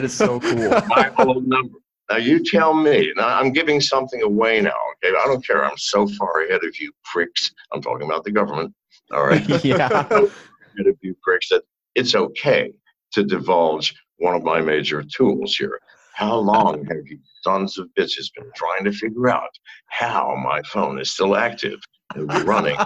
is 0.02 0.12
so 0.12 0.40
cool. 0.40 0.70
my 0.88 1.12
old 1.18 1.46
number. 1.46 1.78
Now 2.10 2.16
you 2.16 2.42
tell 2.42 2.74
me. 2.74 3.12
Now 3.16 3.28
I'm 3.38 3.52
giving 3.52 3.80
something 3.80 4.22
away 4.22 4.60
now. 4.60 4.74
Okay, 5.04 5.14
I 5.16 5.26
don't 5.26 5.46
care. 5.46 5.64
I'm 5.64 5.78
so 5.78 6.08
far 6.08 6.42
ahead 6.42 6.64
of 6.64 6.80
you 6.80 6.92
pricks. 7.04 7.52
I'm 7.72 7.80
talking 7.80 8.06
about 8.06 8.24
the 8.24 8.32
government. 8.32 8.74
All 9.12 9.24
right. 9.24 9.64
yeah. 9.64 10.06
ahead 10.10 10.86
of 10.86 10.96
you 11.00 11.14
pricks 11.22 11.48
that 11.50 11.62
it's 11.94 12.16
okay 12.16 12.72
to 13.12 13.22
divulge 13.22 13.94
one 14.16 14.34
of 14.34 14.42
my 14.42 14.60
major 14.60 15.02
tools 15.02 15.56
here. 15.56 15.80
How 16.14 16.36
long 16.36 16.84
have 16.86 17.06
you 17.06 17.18
sons 17.42 17.78
of 17.78 17.88
bitches 17.98 18.32
been 18.34 18.50
trying 18.54 18.84
to 18.84 18.92
figure 18.92 19.28
out 19.28 19.50
how 19.86 20.36
my 20.36 20.60
phone 20.62 21.00
is 21.00 21.12
still 21.12 21.36
active 21.36 21.80
and 22.14 22.44
running 22.44 22.76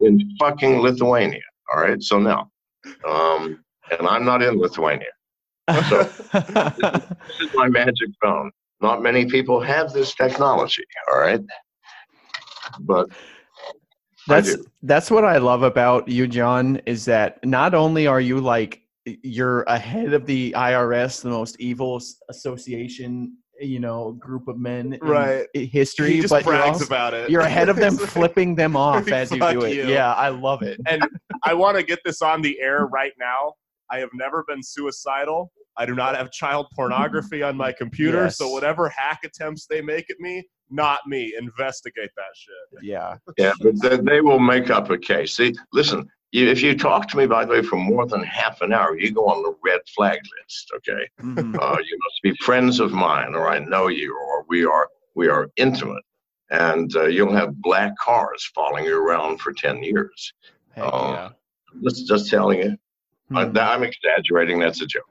in 0.00 0.36
fucking 0.38 0.80
Lithuania? 0.80 1.40
All 1.72 1.80
right. 1.80 2.02
So 2.02 2.18
now, 2.18 2.50
um, 3.08 3.64
and 3.90 4.06
I'm 4.06 4.24
not 4.24 4.42
in 4.42 4.58
Lithuania. 4.58 5.06
This 5.68 5.92
is 7.40 7.54
my 7.54 7.68
magic 7.68 8.08
phone. 8.22 8.50
Not 8.80 9.02
many 9.02 9.26
people 9.26 9.60
have 9.60 9.92
this 9.92 10.14
technology. 10.14 10.84
All 11.10 11.18
right. 11.18 11.40
But 12.80 13.08
that's 14.26 14.56
that's 14.82 15.10
what 15.10 15.24
I 15.24 15.38
love 15.38 15.62
about 15.62 16.08
you, 16.08 16.26
John, 16.26 16.80
is 16.86 17.04
that 17.06 17.44
not 17.44 17.74
only 17.74 18.06
are 18.06 18.20
you 18.20 18.40
like 18.40 18.82
you're 19.04 19.62
ahead 19.62 20.12
of 20.12 20.26
the 20.26 20.52
IRS, 20.52 21.22
the 21.22 21.30
most 21.30 21.60
evil 21.60 22.00
association 22.28 23.36
you 23.60 23.80
know 23.80 24.12
group 24.12 24.48
of 24.48 24.58
men 24.58 24.92
in 24.94 25.00
Right. 25.00 25.46
history, 25.54 26.12
he 26.14 26.20
just 26.20 26.30
but 26.32 26.44
you're, 26.44 26.62
also- 26.62 26.84
about 26.84 27.14
it. 27.14 27.30
you're 27.30 27.40
ahead 27.42 27.68
of 27.68 27.76
them, 27.84 27.96
like- 27.96 28.08
flipping 28.08 28.54
them 28.54 28.76
off 28.88 29.08
as 29.08 29.30
you 29.30 29.38
do 29.38 29.62
it. 29.64 29.74
you. 29.74 29.88
Yeah, 29.88 30.12
I 30.12 30.28
love 30.28 30.62
it. 30.62 30.80
and 30.86 31.02
I 31.44 31.54
want 31.54 31.76
to 31.76 31.82
get 31.82 32.00
this 32.04 32.22
on 32.22 32.42
the 32.42 32.58
air 32.60 32.86
right 32.86 33.12
now. 33.18 33.54
I 33.90 33.98
have 33.98 34.10
never 34.14 34.44
been 34.48 34.62
suicidal. 34.62 35.52
I 35.78 35.86
do 35.86 35.94
not 35.94 36.16
have 36.16 36.30
child 36.32 36.66
pornography 36.74 37.42
on 37.42 37.56
my 37.56 37.70
computer. 37.70 38.24
Yes. 38.24 38.38
So 38.38 38.48
whatever 38.48 38.88
hack 38.88 39.20
attempts 39.24 39.66
they 39.68 39.80
make 39.82 40.10
at 40.10 40.18
me, 40.18 40.42
not 40.70 41.00
me. 41.06 41.34
Investigate 41.38 42.10
that 42.16 42.32
shit. 42.34 42.82
Yeah, 42.82 43.16
Yeah, 43.38 43.52
but 43.60 43.80
they, 43.82 43.96
they 43.98 44.20
will 44.22 44.38
make 44.40 44.70
up 44.70 44.90
a 44.90 44.96
case. 44.98 45.34
See, 45.34 45.54
listen, 45.72 45.98
you, 46.00 46.06
if 46.32 46.62
you 46.62 46.76
talk 46.76 47.08
to 47.08 47.16
me, 47.16 47.26
by 47.26 47.44
the 47.44 47.52
way, 47.52 47.62
for 47.62 47.76
more 47.76 48.06
than 48.06 48.22
half 48.22 48.60
an 48.60 48.72
hour, 48.72 48.98
you 48.98 49.10
go 49.12 49.26
on 49.26 49.42
the 49.42 49.54
red 49.64 49.80
flag 49.94 50.18
list. 50.42 50.70
Okay, 50.76 51.08
Mhm. 51.22 51.54
uh, 51.60 51.78
you 51.78 51.98
must 52.04 52.22
be 52.22 52.34
friends 52.44 52.80
of 52.80 52.92
mine, 52.92 53.34
or 53.34 53.48
I 53.48 53.58
know 53.60 53.88
you, 53.88 54.16
or 54.16 54.44
we 54.48 54.64
are 54.64 54.88
we 55.14 55.28
are 55.28 55.48
intimate, 55.56 56.02
and 56.50 56.94
uh, 56.96 57.04
you'll 57.06 57.32
have 57.34 57.54
black 57.62 57.96
cars 57.98 58.44
following 58.54 58.84
you 58.84 58.98
around 58.98 59.40
for 59.40 59.52
ten 59.52 59.82
years. 59.82 60.32
Heck 60.74 60.84
Oh, 60.92 61.12
yeah. 61.12 61.28
Just 61.84 62.06
just 62.08 62.28
telling 62.30 62.58
you, 62.60 62.76
I, 63.34 63.44
Hmm. 63.44 63.56
I'm 63.58 63.82
exaggerating. 63.82 64.58
That's 64.58 64.80
a 64.82 64.86
joke. 64.86 65.04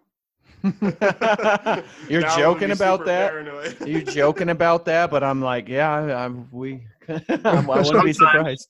You're 2.10 2.22
Now 2.22 2.36
joking 2.38 2.72
about 2.72 3.06
that. 3.06 3.30
paranoid. 3.30 3.78
You're 3.88 4.02
joking 4.02 4.50
about 4.50 4.86
that, 4.86 5.12
but 5.12 5.24
I'm 5.24 5.42
like, 5.42 5.68
yeah, 5.68 5.92
I'm, 5.92 6.48
we. 6.52 6.88
I 7.08 7.14
wouldn't 7.68 8.04
be 8.04 8.14
surprised. 8.14 8.70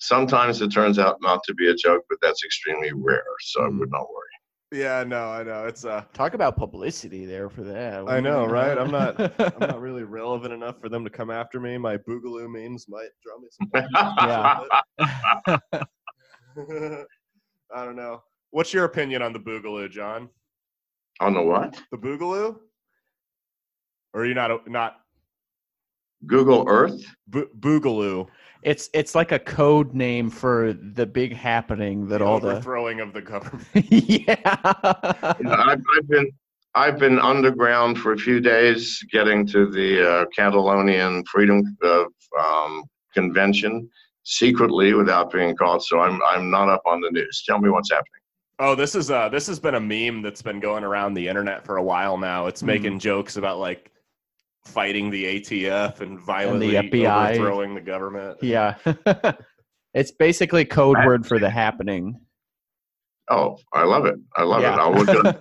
Sometimes 0.00 0.62
it 0.62 0.68
turns 0.72 0.98
out 0.98 1.18
not 1.20 1.42
to 1.44 1.54
be 1.54 1.68
a 1.70 1.74
joke, 1.74 2.04
but 2.08 2.18
that's 2.22 2.42
extremely 2.44 2.90
rare. 2.94 3.22
So 3.40 3.62
I 3.64 3.68
Hmm. 3.68 3.78
would 3.78 3.90
not 3.90 4.08
worry. 4.10 4.80
yeah, 4.80 5.04
no, 5.04 5.28
I 5.30 5.42
know. 5.42 5.66
It's 5.66 5.84
uh 5.84 6.04
Talk 6.14 6.34
about 6.34 6.56
publicity 6.56 7.26
there 7.26 7.48
for 7.50 7.62
that. 7.64 8.08
I 8.08 8.20
know, 8.20 8.46
right? 8.46 8.76
I'm 8.78 8.90
not 8.90 9.18
I'm 9.40 9.60
not 9.66 9.80
really 9.80 10.04
relevant 10.04 10.52
enough 10.54 10.80
for 10.80 10.88
them 10.88 11.04
to 11.04 11.10
come 11.10 11.30
after 11.30 11.60
me. 11.60 11.76
My 11.76 11.96
boogaloo 11.98 12.48
memes 12.48 12.86
might 12.88 13.10
draw 13.22 13.38
me 13.38 13.48
some 13.50 13.70
Yeah. 14.26 14.60
I 17.74 17.84
don't 17.84 17.96
know. 17.96 18.22
What's 18.50 18.72
your 18.72 18.84
opinion 18.84 19.22
on 19.22 19.32
the 19.32 19.38
boogaloo, 19.38 19.90
John? 19.90 20.28
On 21.20 21.34
the 21.34 21.42
what? 21.42 21.80
The 21.92 21.98
boogaloo? 21.98 22.56
Or 24.14 24.22
are 24.22 24.26
you 24.26 24.34
not 24.34 24.68
not 24.68 24.99
Google 26.26 26.64
Earth? 26.68 27.02
bo- 27.28 27.48
boogaloo? 27.58 28.28
It's 28.62 28.90
it's 28.92 29.14
like 29.14 29.32
a 29.32 29.38
code 29.38 29.94
name 29.94 30.28
for 30.28 30.74
the 30.74 31.06
big 31.06 31.34
happening 31.34 32.06
that 32.08 32.18
the 32.18 32.24
all 32.24 32.38
the 32.40 32.48
overthrowing 32.50 33.00
of 33.00 33.12
the 33.14 33.22
government. 33.22 33.66
yeah. 33.90 34.36
I've, 34.44 35.82
I've 35.96 36.08
been 36.08 36.30
I've 36.74 36.98
been 36.98 37.18
underground 37.18 37.98
for 37.98 38.12
a 38.12 38.18
few 38.18 38.38
days, 38.40 39.02
getting 39.10 39.46
to 39.48 39.70
the 39.70 40.08
uh, 40.08 40.24
Catalonian 40.36 41.24
Freedom 41.26 41.62
uh, 41.82 42.04
um, 42.38 42.84
Convention 43.14 43.88
secretly 44.24 44.92
without 44.92 45.32
being 45.32 45.56
caught. 45.56 45.82
So 45.82 46.00
I'm 46.00 46.20
I'm 46.30 46.50
not 46.50 46.68
up 46.68 46.82
on 46.86 47.00
the 47.00 47.10
news. 47.10 47.42
Tell 47.46 47.58
me 47.58 47.70
what's 47.70 47.90
happening. 47.90 48.06
Oh, 48.58 48.74
this 48.74 48.94
is 48.94 49.10
uh 49.10 49.30
this 49.30 49.46
has 49.46 49.58
been 49.58 49.74
a 49.76 49.80
meme 49.80 50.20
that's 50.20 50.42
been 50.42 50.60
going 50.60 50.84
around 50.84 51.14
the 51.14 51.26
internet 51.26 51.64
for 51.64 51.78
a 51.78 51.82
while 51.82 52.18
now. 52.18 52.46
It's 52.46 52.62
Mhm. 52.62 52.66
making 52.66 52.98
jokes 52.98 53.36
about 53.36 53.58
like 53.58 53.90
fighting 54.64 55.10
the 55.10 55.40
ATF 55.40 56.00
and 56.00 56.18
violently 56.20 56.72
FBI. 56.72 57.30
overthrowing 57.30 57.74
the 57.74 57.80
government. 57.80 58.38
yeah. 58.42 58.74
it's 59.94 60.12
basically 60.12 60.64
code 60.64 60.98
word 61.04 61.26
for 61.26 61.38
the 61.38 61.50
happening. 61.50 62.20
Oh, 63.30 63.56
I 63.72 63.84
love 63.84 64.06
it. 64.06 64.16
I 64.36 64.42
love 64.42 64.62
Yeah. 64.62 64.74
it. 64.74 64.78
I'll 64.80 64.92
look 64.92 65.08
it 65.08 65.26
as 65.26 65.36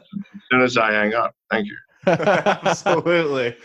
soon 0.52 0.62
as 0.62 0.78
I 0.78 0.92
hang 0.94 1.14
up. 1.16 1.34
Thank 1.52 1.68
you. 1.68 1.76
Absolutely. 2.08 3.56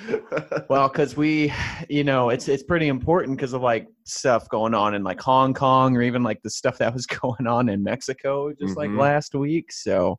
well, 0.69 0.89
because 0.89 1.17
we, 1.17 1.53
you 1.89 2.03
know, 2.05 2.31
it's 2.31 2.49
it's 2.49 2.63
pretty 2.65 2.89
important 2.89 3.37
because 3.37 3.53
of 3.53 3.63
like 3.63 3.87
stuff 4.05 4.49
going 4.49 4.75
on 4.75 4.95
in 4.95 5.05
like 5.05 5.21
Hong 5.21 5.55
Kong 5.55 5.97
or 5.97 6.03
even 6.03 6.23
like 6.25 6.41
the 6.43 6.51
stuff 6.51 6.79
that 6.79 6.93
was 6.93 7.07
going 7.07 7.47
on 7.47 7.69
in 7.69 7.83
Mexico 7.85 8.53
just 8.61 8.77
like 8.77 8.91
Mhm. 8.91 8.99
last 8.99 9.35
week. 9.35 9.71
So 9.73 10.19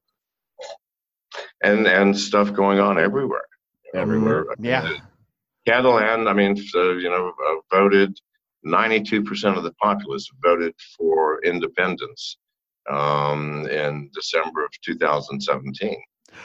And 1.63 1.87
and 1.87 2.17
stuff 2.17 2.53
going 2.53 2.79
on 2.79 2.97
everywhere. 2.97 3.43
Everywhere. 3.93 4.45
yeah, 4.59 4.89
Catalan, 5.65 6.27
I 6.27 6.33
mean, 6.33 6.55
so, 6.55 6.93
you 6.93 7.09
know, 7.09 7.33
uh, 7.47 7.55
voted. 7.75 8.17
Ninety-two 8.67 9.23
percent 9.23 9.57
of 9.57 9.63
the 9.63 9.73
populace 9.73 10.27
voted 10.43 10.73
for 10.97 11.39
independence 11.43 12.37
um, 12.89 13.67
in 13.67 14.09
December 14.11 14.65
of 14.65 14.71
2017. 14.83 15.95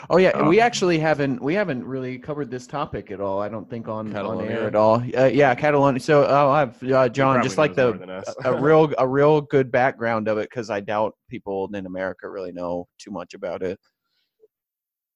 Oh 0.08 0.18
yeah, 0.18 0.46
we 0.46 0.60
Um, 0.60 0.66
actually 0.66 0.98
haven't 0.98 1.42
we 1.42 1.54
haven't 1.54 1.84
really 1.84 2.18
covered 2.18 2.50
this 2.50 2.66
topic 2.66 3.10
at 3.10 3.20
all. 3.20 3.40
I 3.40 3.48
don't 3.48 3.68
think 3.68 3.88
on, 3.88 4.08
on 4.08 4.12
Catalonia? 4.12 4.50
air 4.50 4.66
at 4.66 4.74
all. 4.74 5.02
Uh, 5.16 5.24
yeah, 5.32 5.54
Catalonia. 5.54 5.98
So 6.00 6.26
oh, 6.28 6.50
I've 6.50 6.82
uh, 6.82 7.08
John 7.08 7.42
just 7.42 7.58
like 7.58 7.74
the 7.74 7.88
more 7.88 7.98
than 7.98 8.10
us. 8.10 8.34
a, 8.44 8.52
a 8.52 8.60
real 8.60 8.92
a 8.98 9.08
real 9.08 9.40
good 9.40 9.72
background 9.72 10.28
of 10.28 10.38
it 10.38 10.48
because 10.50 10.70
I 10.70 10.80
doubt 10.80 11.14
people 11.28 11.70
in 11.74 11.86
America 11.86 12.28
really 12.28 12.52
know 12.52 12.86
too 12.98 13.10
much 13.10 13.34
about 13.34 13.62
it. 13.62 13.78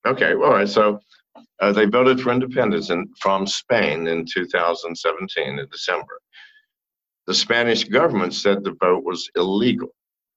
Okay, 0.06 0.32
all 0.32 0.50
right. 0.50 0.68
So 0.68 1.00
uh, 1.60 1.72
they 1.72 1.86
voted 1.86 2.20
for 2.20 2.30
independence 2.30 2.90
in, 2.90 3.08
from 3.20 3.46
Spain 3.46 4.06
in 4.06 4.24
2017 4.26 5.58
in 5.58 5.68
December. 5.70 6.20
The 7.26 7.34
Spanish 7.34 7.84
government 7.84 8.34
said 8.34 8.62
the 8.62 8.76
vote 8.80 9.04
was 9.04 9.30
illegal, 9.34 9.88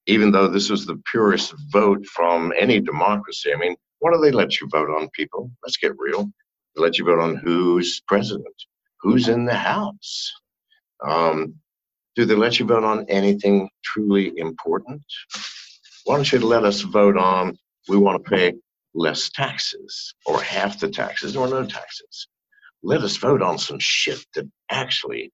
even 0.05 0.31
though 0.31 0.47
this 0.47 0.69
was 0.69 0.85
the 0.85 1.01
purest 1.11 1.53
vote 1.71 2.05
from 2.05 2.53
any 2.57 2.79
democracy. 2.79 3.51
I 3.53 3.57
mean, 3.57 3.75
what 3.99 4.13
do 4.13 4.21
they 4.21 4.31
let 4.31 4.61
you 4.61 4.69
vote 4.71 4.89
on, 4.89 5.09
people? 5.09 5.51
Let's 5.63 5.77
get 5.77 5.93
real. 5.97 6.31
They 6.75 6.81
let 6.81 6.97
you 6.97 7.05
vote 7.05 7.19
on 7.19 7.35
who's 7.35 8.01
president, 8.07 8.55
who's 9.01 9.27
in 9.27 9.45
the 9.45 9.55
House. 9.55 10.31
Um, 11.05 11.55
do 12.15 12.25
they 12.25 12.35
let 12.35 12.59
you 12.59 12.65
vote 12.65 12.83
on 12.83 13.05
anything 13.09 13.69
truly 13.83 14.33
important? 14.37 15.03
Why 16.05 16.15
don't 16.15 16.31
you 16.31 16.39
let 16.39 16.63
us 16.63 16.81
vote 16.81 17.17
on 17.17 17.57
we 17.89 17.97
want 17.97 18.23
to 18.23 18.29
pay 18.29 18.53
less 18.93 19.29
taxes 19.29 20.13
or 20.25 20.41
half 20.41 20.79
the 20.79 20.89
taxes 20.89 21.35
or 21.35 21.47
no 21.47 21.65
taxes. 21.65 22.27
Let 22.83 23.01
us 23.01 23.17
vote 23.17 23.41
on 23.41 23.57
some 23.57 23.79
shit 23.79 24.25
that 24.35 24.49
actually 24.69 25.31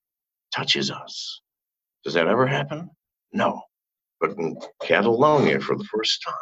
touches 0.54 0.90
us. 0.90 1.40
Does 2.04 2.14
that 2.14 2.26
ever 2.26 2.46
happen? 2.46 2.90
No. 3.32 3.62
But 4.20 4.32
in 4.38 4.56
Catalonia, 4.82 5.60
for 5.60 5.76
the 5.76 5.84
first 5.84 6.22
time, 6.24 6.34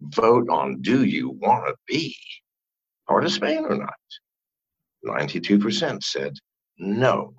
vote 0.00 0.48
on 0.48 0.80
do 0.82 1.04
you 1.04 1.30
want 1.30 1.66
to 1.66 1.74
be 1.86 2.16
part 3.08 3.24
of 3.24 3.32
Spain 3.32 3.64
or 3.64 3.76
not? 3.76 3.94
92% 5.04 6.02
said 6.02 6.34
no. 6.78 7.34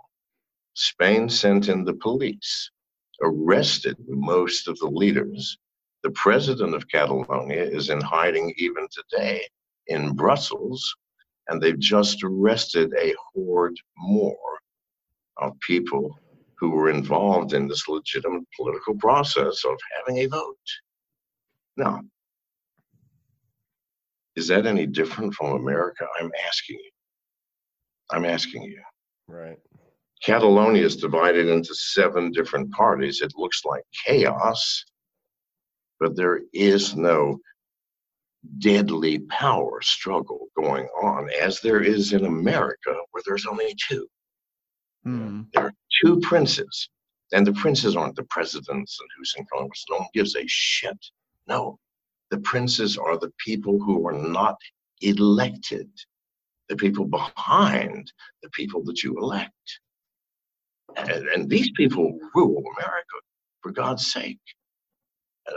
Spain 0.76 1.30
sent 1.30 1.70
in 1.70 1.84
the 1.84 1.94
police, 1.94 2.70
arrested 3.22 3.96
most 4.08 4.68
of 4.68 4.78
the 4.80 4.88
leaders, 4.88 5.58
the 6.06 6.12
president 6.12 6.76
of 6.76 6.88
Catalonia 6.88 7.64
is 7.64 7.90
in 7.90 8.00
hiding 8.00 8.54
even 8.58 8.88
today 8.92 9.44
in 9.88 10.14
Brussels, 10.14 10.96
and 11.48 11.60
they've 11.60 11.80
just 11.80 12.24
arrested 12.24 12.94
a 13.02 13.16
horde 13.34 13.76
more 13.98 14.38
of 15.38 15.60
people 15.62 16.16
who 16.60 16.70
were 16.70 16.92
involved 16.92 17.54
in 17.54 17.68
this 17.68 17.88
legitimate 17.88 18.44
political 18.56 18.94
process 18.94 19.66
of 19.66 19.76
having 19.98 20.22
a 20.22 20.28
vote. 20.28 20.56
Now, 21.76 22.02
is 24.36 24.48
that 24.50 24.68
any 24.68 24.86
different 24.86 25.34
from 25.34 25.56
America? 25.56 26.06
I'm 26.22 26.32
asking 26.48 26.78
you. 26.84 26.92
I'm 28.12 28.26
asking 28.26 28.62
you. 28.62 28.80
right. 29.28 29.58
Catalonia 30.24 30.86
is 30.86 30.98
divided 30.98 31.48
into 31.48 31.74
seven 31.74 32.32
different 32.32 32.72
parties. 32.74 33.22
It 33.22 33.34
looks 33.36 33.66
like 33.66 33.82
chaos, 34.06 34.86
but 36.00 36.16
there 36.16 36.42
is 36.54 36.96
no 36.96 37.40
deadly 38.60 39.20
power 39.20 39.82
struggle 39.82 40.48
going 40.56 40.86
on 41.02 41.30
as 41.42 41.60
there 41.60 41.82
is 41.82 42.14
in 42.14 42.26
America, 42.26 42.96
where 43.12 43.24
there's 43.26 43.46
only 43.46 43.76
two. 43.88 44.08
Hmm. 45.04 45.44
There 45.54 45.66
are 45.66 45.74
two 46.04 46.20
princes, 46.20 46.90
and 47.32 47.46
the 47.46 47.54
princes 47.54 47.96
aren't 47.96 48.16
the 48.16 48.24
presidents 48.24 48.98
and 49.00 49.10
who's 49.18 49.34
in 49.38 49.46
Congress. 49.54 49.86
No 49.90 49.98
one 49.98 50.08
gives 50.14 50.36
a 50.36 50.44
shit. 50.48 50.98
No, 51.48 51.80
the 52.32 52.40
princes 52.40 52.98
are 52.98 53.18
the 53.18 53.32
people 53.44 53.80
who 53.80 54.08
are 54.08 54.14
not 54.14 54.58
elected, 55.02 55.90
the 56.70 56.76
people 56.76 57.06
behind 57.06 58.12
the 58.42 58.50
people 58.50 58.84
that 58.86 59.04
you 59.04 59.18
elect. 59.18 59.52
And, 60.98 61.28
and 61.28 61.50
these 61.50 61.72
people 61.76 62.18
rule 62.34 62.64
America, 62.78 63.18
for 63.62 63.72
God's 63.72 64.12
sake. 64.12 64.40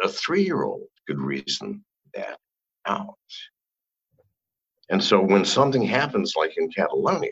A 0.02 0.08
three 0.08 0.42
year 0.42 0.62
old 0.62 0.86
could 1.06 1.18
reason 1.18 1.84
that 2.14 2.38
out. 2.86 3.14
And 4.90 5.02
so 5.02 5.20
when 5.20 5.44
something 5.44 5.82
happens, 5.82 6.34
like 6.36 6.56
in 6.56 6.70
Catalonia, 6.70 7.30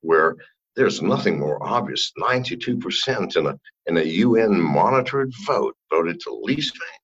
where 0.00 0.36
there's 0.76 1.02
nothing 1.02 1.38
more 1.38 1.62
obvious, 1.62 2.12
92% 2.20 3.36
in 3.36 3.46
a, 3.46 3.58
in 3.86 3.96
a 3.96 4.02
UN 4.02 4.60
monitored 4.60 5.32
vote 5.46 5.76
voted 5.90 6.20
to 6.20 6.42
Spain, 6.60 7.00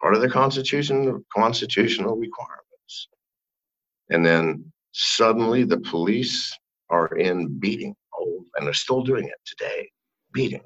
part 0.00 0.14
of 0.14 0.20
the 0.20 0.28
constitution, 0.28 1.24
constitutional 1.34 2.16
requirements. 2.16 3.08
And 4.10 4.24
then 4.24 4.72
suddenly 4.92 5.64
the 5.64 5.80
police 5.80 6.56
are 6.90 7.08
in 7.16 7.58
beating, 7.58 7.94
oh, 8.18 8.44
and 8.56 8.66
they're 8.66 8.74
still 8.74 9.02
doing 9.02 9.24
it 9.24 9.38
today, 9.46 9.90
beating 10.32 10.62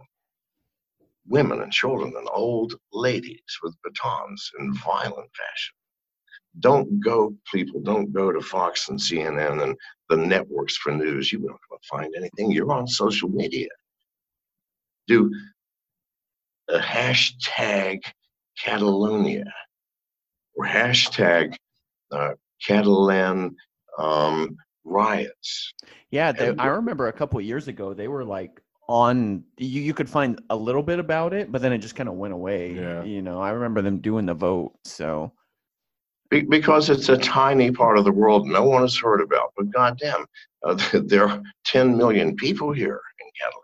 women 1.29 1.61
and 1.63 1.73
children 1.73 2.13
and 2.17 2.29
old 2.33 2.75
ladies 2.93 3.59
with 3.63 3.75
batons 3.85 4.51
in 4.59 4.75
violent 4.75 5.31
fashion. 5.35 5.75
Don't 6.61 7.01
go, 7.01 7.35
people, 7.53 7.81
don't 7.81 8.13
go 8.13 8.33
to 8.33 8.41
Fox 8.41 8.89
and 8.89 8.99
CNN 8.99 9.63
and 9.63 9.77
the 10.09 10.17
networks 10.17 10.77
for 10.77 10.93
news. 10.93 11.33
You 11.33 11.41
don't 11.41 11.85
find 11.91 12.13
anything. 12.17 12.51
You're 12.51 12.73
on 12.73 12.89
social 12.89 13.29
media. 13.29 13.69
Do 15.07 15.31
a 16.69 16.79
hashtag 16.79 18.01
Catalonia 18.63 19.45
or 20.57 20.67
hashtag 20.67 21.55
uh, 22.11 22.33
Catalan 22.67 23.55
um, 23.99 24.57
riots. 24.85 25.73
Yeah, 26.11 26.33
they, 26.33 26.55
I 26.57 26.67
remember 26.67 27.09
a 27.09 27.13
couple 27.13 27.39
of 27.39 27.45
years 27.45 27.69
ago 27.69 27.95
they 27.95 28.09
were 28.09 28.25
like 28.25 28.61
on. 28.89 29.45
You 29.59 29.83
you 29.83 29.95
could 29.95 30.09
find 30.11 30.41
a 30.51 30.57
little 30.57 30.83
bit 30.83 30.99
about 30.99 31.33
it, 31.33 31.53
but 31.53 31.63
then 31.63 31.73
it 31.73 31.79
just 31.79 31.95
kind 31.95 32.09
of 32.09 32.15
went 32.17 32.35
away. 32.35 32.73
Yeah. 32.75 33.05
You 33.05 33.23
know, 33.23 33.41
I 33.41 33.51
remember 33.51 33.83
them 33.83 33.99
doing 34.01 34.27
the 34.27 34.35
vote. 34.35 34.75
So 34.85 35.33
Be- 36.31 36.43
because 36.43 36.91
it's 36.91 37.09
a 37.09 37.17
tiny 37.19 37.71
part 37.71 37.99
of 37.99 38.05
the 38.05 38.13
world 38.13 38.47
no 38.47 38.65
one 38.65 38.83
has 38.83 38.97
heard 38.99 39.21
about. 39.21 39.53
But 39.57 39.71
goddamn, 39.71 40.25
uh, 40.65 40.79
there 41.05 41.29
are 41.29 41.43
10 41.67 41.97
million 41.97 42.35
people 42.37 42.73
here 42.73 43.01
in 43.21 43.31
Catalan. 43.41 43.63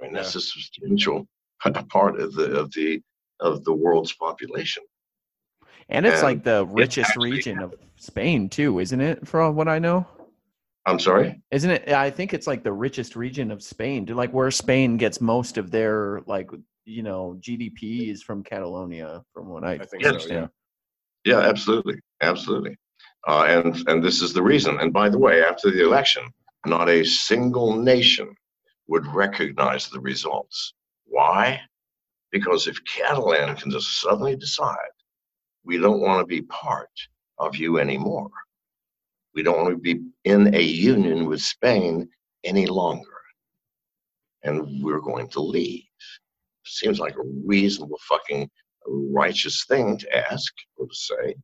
I 0.00 0.04
mean, 0.04 0.12
that's 0.14 0.34
a 0.34 0.40
substantial 0.40 1.26
part 1.90 2.18
of 2.20 2.34
the 2.34 2.58
of 2.58 2.72
the 2.72 3.00
of 3.40 3.64
the 3.64 3.72
world's 3.72 4.12
population. 4.12 4.82
and 5.88 6.06
it's 6.06 6.16
And 6.16 6.22
like 6.22 6.44
the 6.44 6.64
richest 6.66 7.10
actually 7.10 7.32
region 7.32 7.58
of 7.60 7.74
Spain 7.96 8.48
too, 8.48 8.78
isn't 8.78 9.00
it? 9.00 9.26
From 9.26 9.56
what 9.56 9.68
I 9.68 9.78
know. 9.78 10.06
I'm 10.84 10.98
sorry. 10.98 11.40
Isn't 11.50 11.70
it? 11.70 11.88
I 11.90 12.10
think 12.10 12.34
it's 12.34 12.46
like 12.46 12.64
the 12.64 12.72
richest 12.72 13.14
region 13.14 13.50
of 13.50 13.62
Spain. 13.62 14.04
Do 14.04 14.14
like 14.14 14.32
where 14.32 14.50
Spain 14.50 14.96
gets 14.96 15.20
most 15.20 15.56
of 15.56 15.70
their 15.70 16.22
like 16.26 16.50
you 16.84 17.02
know 17.02 17.38
GDP 17.40 18.10
is 18.10 18.22
from 18.22 18.42
Catalonia, 18.42 19.22
from 19.32 19.48
what 19.48 19.64
I, 19.64 19.74
I 19.74 19.78
think 19.84 20.02
so, 20.02 20.08
understand. 20.08 20.48
Yeah, 21.24 21.38
absolutely, 21.38 22.00
absolutely. 22.20 22.76
Uh, 23.28 23.44
and 23.44 23.88
and 23.88 24.02
this 24.02 24.22
is 24.22 24.32
the 24.32 24.42
reason. 24.42 24.80
And 24.80 24.92
by 24.92 25.08
the 25.08 25.18
way, 25.18 25.44
after 25.44 25.70
the 25.70 25.84
election, 25.84 26.24
not 26.66 26.88
a 26.88 27.04
single 27.04 27.76
nation 27.76 28.34
would 28.88 29.06
recognize 29.06 29.88
the 29.88 30.00
results. 30.00 30.74
Why? 31.04 31.60
Because 32.32 32.66
if 32.66 32.78
Catalan 32.84 33.54
can 33.56 33.70
just 33.70 34.00
suddenly 34.00 34.34
decide 34.34 34.76
we 35.64 35.78
don't 35.78 36.00
want 36.00 36.20
to 36.20 36.26
be 36.26 36.42
part 36.42 36.90
of 37.38 37.54
you 37.54 37.78
anymore, 37.78 38.30
we 39.34 39.42
don't 39.42 39.56
want 39.56 39.70
to 39.70 39.78
be 39.78 40.02
in 40.24 40.54
a 40.54 40.62
union 40.62 41.26
with 41.26 41.40
Spain 41.40 42.08
any 42.44 42.66
longer, 42.66 43.10
and 44.42 44.82
we're 44.82 45.00
going 45.00 45.28
to 45.28 45.40
leave. 45.40 45.84
Seems 46.64 46.98
like 46.98 47.16
a 47.16 47.28
reasonable 47.44 47.98
fucking 48.08 48.48
righteous 48.86 49.64
thing 49.66 49.96
to 49.98 50.30
ask 50.32 50.52
or 50.76 50.86
to 50.86 50.94
say. 50.94 51.34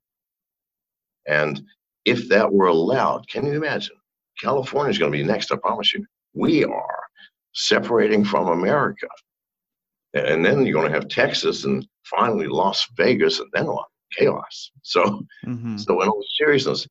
And 1.27 1.63
if 2.05 2.29
that 2.29 2.53
were 2.53 2.67
allowed, 2.67 3.29
can 3.29 3.47
you 3.47 3.53
imagine? 3.53 3.97
California 4.41 4.91
is 4.91 4.99
going 4.99 5.13
to 5.13 5.19
be 5.19 5.25
next, 5.25 5.53
I 5.53 5.57
promise 5.57 5.93
you. 5.93 6.07
We 6.35 6.65
are 6.65 7.01
separating 7.55 8.25
from 8.25 8.49
America. 8.49 9.09
And 10.15 10.45
then 10.45 10.65
you're 10.65 10.81
going 10.81 10.91
to 10.91 10.99
have 10.99 11.09
Texas 11.09 11.65
and 11.65 11.87
finally 12.05 12.47
Las 12.47 12.87
Vegas 12.97 13.41
and 13.41 13.49
then 13.53 13.67
what? 13.67 13.87
Chaos. 14.17 14.71
So, 14.83 15.23
hmm 15.45 15.77
so 15.77 16.01
in 16.01 16.09
all 16.09 16.25
seriousness, 16.39 16.89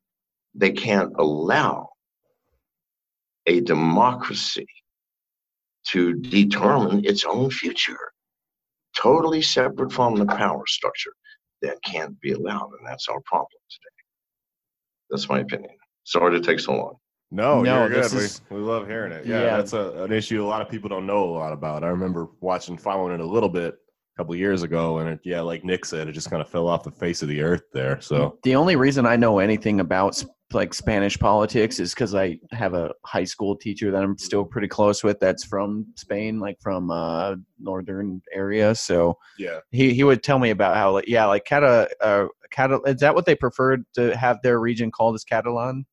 they 0.54 0.72
can't 0.72 1.12
allow 1.18 1.88
a 3.46 3.60
democracy 3.60 4.66
to 5.88 6.14
determine 6.14 7.04
its 7.04 7.24
own 7.24 7.50
future, 7.50 7.98
totally 8.96 9.40
separate 9.42 9.92
from 9.92 10.16
the 10.16 10.26
power 10.26 10.64
structure. 10.66 11.12
That 11.62 11.78
can't 11.82 12.18
be 12.20 12.32
allowed, 12.32 12.70
and 12.78 12.86
that's 12.86 13.08
our 13.08 13.20
problem 13.24 13.48
today. 13.70 14.04
That's 15.10 15.28
my 15.28 15.40
opinion. 15.40 15.70
Sorry 16.04 16.38
to 16.38 16.44
take 16.46 16.60
so 16.60 16.72
long. 16.76 16.94
No, 17.30 17.62
No, 17.62 17.80
you're 17.80 17.88
good. 17.88 18.04
this 18.04 18.12
is- 18.12 18.42
we, 18.50 18.56
we 18.58 18.62
love 18.62 18.86
hearing 18.86 19.12
it. 19.12 19.26
Yeah, 19.26 19.42
Yeah. 19.42 19.56
that's 19.56 19.72
a, 19.72 20.04
an 20.04 20.12
issue 20.12 20.42
a 20.44 20.46
lot 20.46 20.62
of 20.62 20.68
people 20.68 20.88
don't 20.88 21.06
know 21.06 21.24
a 21.24 21.32
lot 21.32 21.52
about. 21.52 21.82
I 21.84 21.88
remember 21.88 22.28
watching, 22.40 22.78
following 22.78 23.12
it 23.12 23.20
a 23.20 23.26
little 23.26 23.48
bit 23.48 23.74
a 23.74 24.16
couple 24.16 24.34
of 24.34 24.38
years 24.38 24.62
ago, 24.62 24.98
and 24.98 25.08
it, 25.10 25.20
yeah, 25.24 25.40
like 25.40 25.64
Nick 25.64 25.84
said, 25.84 26.06
it 26.08 26.12
just 26.12 26.30
kind 26.30 26.40
of 26.40 26.48
fell 26.48 26.68
off 26.68 26.84
the 26.84 26.90
face 26.92 27.22
of 27.22 27.28
the 27.28 27.42
earth 27.42 27.64
there. 27.72 28.00
So 28.00 28.38
The 28.44 28.54
only 28.54 28.76
reason 28.76 29.04
I 29.04 29.16
know 29.16 29.38
anything 29.40 29.80
about 29.80 30.14
s- 30.14 30.26
like 30.52 30.72
Spanish 30.72 31.18
politics 31.18 31.78
is 31.78 31.92
because 31.94 32.14
I 32.14 32.38
have 32.52 32.72
a 32.74 32.92
high 33.04 33.24
school 33.24 33.56
teacher 33.56 33.90
that 33.90 34.02
I'm 34.02 34.16
still 34.16 34.44
pretty 34.44 34.68
close 34.68 35.04
with. 35.04 35.20
That's 35.20 35.44
from 35.44 35.86
Spain, 35.96 36.40
like 36.40 36.56
from 36.62 36.90
uh 36.90 37.36
northern 37.58 38.22
area. 38.32 38.74
So 38.74 39.18
yeah, 39.38 39.58
he 39.70 39.92
he 39.92 40.04
would 40.04 40.22
tell 40.22 40.38
me 40.38 40.50
about 40.50 40.76
how 40.76 40.92
like 40.92 41.06
yeah, 41.08 41.26
like 41.26 41.44
Cata 41.44 41.88
uh 42.00 42.26
Cata 42.50 42.80
is 42.86 43.00
that 43.00 43.14
what 43.14 43.26
they 43.26 43.34
preferred 43.34 43.84
to 43.94 44.16
have 44.16 44.38
their 44.42 44.58
region 44.58 44.90
called 44.90 45.14
as 45.14 45.24
Catalan? 45.24 45.84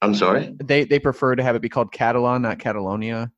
I'm 0.00 0.14
sorry. 0.14 0.54
They 0.62 0.84
they 0.84 0.98
prefer 0.98 1.34
to 1.34 1.42
have 1.42 1.54
it 1.56 1.62
be 1.62 1.68
called 1.68 1.92
Catalan, 1.92 2.42
not 2.42 2.58
Catalonia. 2.58 3.30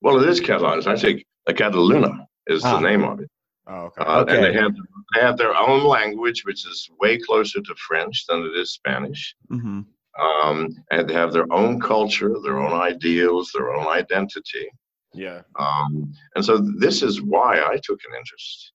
Well, 0.00 0.22
it 0.22 0.28
is 0.28 0.40
Catalan. 0.40 0.78
It's 0.78 0.86
actually 0.86 1.26
a 1.48 1.52
Cataluna 1.52 2.26
is 2.46 2.64
Ah. 2.64 2.78
the 2.78 2.88
name 2.88 3.02
of 3.02 3.20
it. 3.20 3.28
Oh, 3.66 3.80
okay. 3.86 4.02
Uh, 4.04 4.24
And 4.24 4.44
they 4.44 4.52
have 4.52 4.74
they 5.14 5.20
have 5.20 5.36
their 5.36 5.54
own 5.56 5.84
language, 5.84 6.44
which 6.44 6.66
is 6.66 6.88
way 7.00 7.18
closer 7.18 7.60
to 7.60 7.74
French 7.88 8.26
than 8.26 8.40
it 8.44 8.54
is 8.62 8.72
Spanish. 8.72 9.34
hmm 9.48 9.80
Um, 10.18 10.58
and 10.90 11.08
they 11.08 11.14
have 11.14 11.32
their 11.32 11.50
own 11.52 11.78
culture, 11.80 12.32
their 12.42 12.58
own 12.58 12.74
ideals, 12.90 13.50
their 13.52 13.68
own 13.74 13.86
identity. 13.86 14.66
yeah, 15.14 15.40
Um, 15.58 16.12
and 16.34 16.42
so 16.44 16.54
this 16.84 17.02
is 17.02 17.14
why 17.32 17.50
I 17.72 17.76
took 17.86 18.00
an 18.08 18.14
interest. 18.20 18.72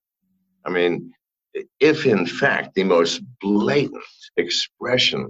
I 0.66 0.70
mean, 0.78 0.94
if 1.92 2.06
in 2.06 2.26
fact 2.26 2.68
the 2.76 2.84
most 2.84 3.22
blatant 3.40 4.04
expression 4.38 5.22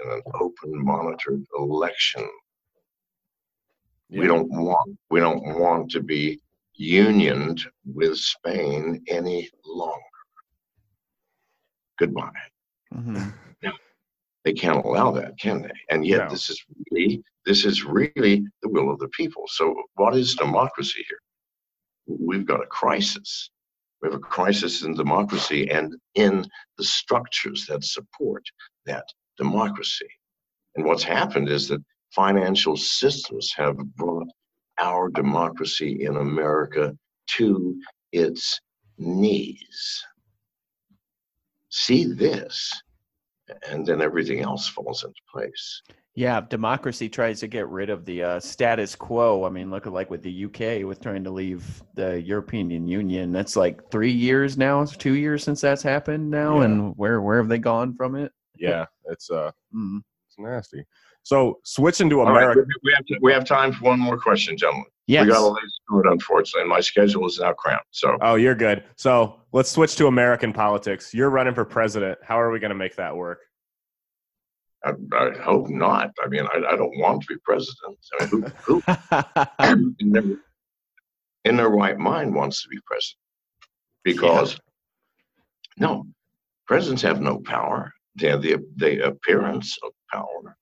in 0.04 0.12
an 0.12 0.22
open 0.46 0.72
monitored 0.92 1.44
election, 1.58 2.24
yeah. 4.10 4.22
we 4.22 4.28
don't 4.28 4.50
want 4.50 4.98
we 5.10 5.20
don't 5.20 5.60
want 5.60 5.92
to 5.92 6.02
be 6.02 6.40
unioned 6.76 7.64
with 7.86 8.18
Spain 8.18 9.04
any 9.08 9.50
longer. 9.66 10.02
Goodbye. 12.00 12.30
hmm 12.94 13.30
They 14.46 14.54
can't 14.54 14.86
allow 14.86 15.12
that, 15.12 15.38
can 15.40 15.62
they? 15.64 15.72
And 15.90 16.06
yet, 16.06 16.26
No. 16.26 16.30
this 16.30 16.50
is 16.50 16.64
really 16.92 17.22
this 17.46 17.66
is 17.66 17.84
really 17.84 18.46
the 18.62 18.70
will 18.70 18.90
of 18.92 19.00
the 19.00 19.08
people. 19.10 19.44
So, 19.48 19.76
what 19.96 20.16
is 20.16 20.36
democracy 20.36 21.04
here? 21.10 21.20
We've 22.20 22.46
got 22.46 22.64
a 22.64 22.68
crisis. 22.68 23.50
We 24.02 24.08
have 24.10 24.16
a 24.16 24.20
crisis 24.20 24.84
in 24.84 24.94
democracy 24.94 25.70
and 25.72 25.96
in 26.16 26.46
the 26.78 26.84
structures 26.84 27.66
that 27.68 27.84
support 27.84 28.44
that 28.86 29.06
democracy. 29.38 30.08
And 30.76 30.86
what's 30.86 31.04
happened 31.04 31.50
is 31.50 31.68
that 31.70 31.84
financial 32.18 32.76
systems 32.76 33.54
have 33.56 33.78
brought 33.96 34.28
our 34.80 35.08
democracy 35.10 36.04
in 36.04 36.18
America 36.18 36.98
to 37.28 37.80
its 38.12 38.60
knees. 38.98 40.04
See 41.70 42.06
this, 42.06 42.72
and 43.70 43.86
then 43.86 44.02
everything 44.02 44.40
else 44.42 44.68
falls 44.68 45.04
into 45.04 45.20
place. 45.32 45.82
Yeah, 46.16 46.42
democracy 46.42 47.08
tries 47.10 47.40
to 47.42 47.48
get 47.48 47.68
rid 47.68 47.92
of 47.92 48.04
the 48.04 48.24
uh, 48.24 48.40
status 48.40 48.96
quo. 48.96 49.44
I 49.46 49.50
mean, 49.50 49.70
look 49.70 49.86
at 49.86 49.94
like 49.94 50.10
with 50.10 50.24
the 50.24 50.46
UK 50.46 50.84
with 50.88 51.00
trying 51.00 51.24
to 51.26 51.30
leave 51.30 51.84
the 51.94 52.20
European 52.20 52.72
Union. 52.88 53.32
That's 53.32 53.56
like 53.56 53.92
three 53.92 54.12
years 54.12 54.58
now. 54.58 54.82
It's 54.82 54.98
two 54.98 55.14
years 55.14 55.44
since 55.44 55.62
that's 55.62 55.84
happened 55.84 56.32
now, 56.32 56.60
Yeah. 56.60 56.66
and 56.66 56.94
where 56.98 57.22
where 57.22 57.38
have 57.38 57.50
they 57.50 57.60
gone 57.60 57.94
from 57.96 58.16
it? 58.16 58.32
yeah, 58.58 58.86
it's 59.06 59.30
uh, 59.30 59.52
Mm. 59.76 60.00
it's 60.28 60.40
nasty. 60.40 60.84
So 61.28 61.60
switching 61.66 62.10
to 62.12 62.22
All 62.22 62.28
right, 62.28 62.44
America, 62.44 62.62
we 62.84 62.94
have, 62.96 63.06
we 63.22 63.34
have 63.34 63.44
time 63.44 63.74
for 63.74 63.84
one 63.84 64.00
more 64.00 64.18
question, 64.18 64.56
gentlemen. 64.56 64.86
Yes. 65.08 65.26
We 65.26 65.34
got 65.34 65.42
a 65.42 65.48
late 65.48 65.62
start, 65.84 66.06
unfortunately, 66.10 66.70
my 66.70 66.80
schedule 66.80 67.28
is 67.28 67.38
now 67.38 67.52
cramped. 67.52 67.88
So 67.92 68.18
oh, 68.22 68.36
you're 68.36 68.56
good. 68.56 68.86
So 68.96 69.42
let's 69.52 69.70
switch 69.70 69.98
to 69.98 70.08
American 70.08 70.54
politics. 70.54 71.14
You're 71.14 71.30
running 71.30 71.54
for 71.54 71.66
president. 71.66 72.18
How 72.24 72.40
are 72.40 72.50
we 72.50 72.60
going 72.60 72.70
to 72.70 72.78
make 72.78 72.96
that 72.96 73.14
work? 73.14 73.42
I, 74.86 74.92
I 75.12 75.38
hope 75.40 75.68
not. 75.68 76.12
I 76.24 76.30
mean, 76.30 76.48
I, 76.54 76.60
I 76.66 76.78
don't 76.78 76.98
want 76.98 77.24
to 77.24 77.28
be 77.28 77.36
president. 77.44 77.98
I 78.22 78.26
mean, 78.26 78.54
who, 78.64 78.80
who 78.80 79.96
in, 80.00 80.12
their, 80.14 80.24
in 81.44 81.58
their 81.58 81.70
right 81.70 81.98
mind 81.98 82.34
wants 82.34 82.64
to 82.64 82.70
be 82.70 82.80
president? 82.86 83.20
Because 84.06 84.58
no, 85.78 86.06
presidents 86.68 87.02
have 87.02 87.20
no 87.20 87.40
power. 87.40 87.92
They 88.16 88.30
have 88.30 88.42
the 88.42 88.66
the 88.78 89.06
appearance 89.06 89.78
of 89.84 89.92
power, 90.10 90.56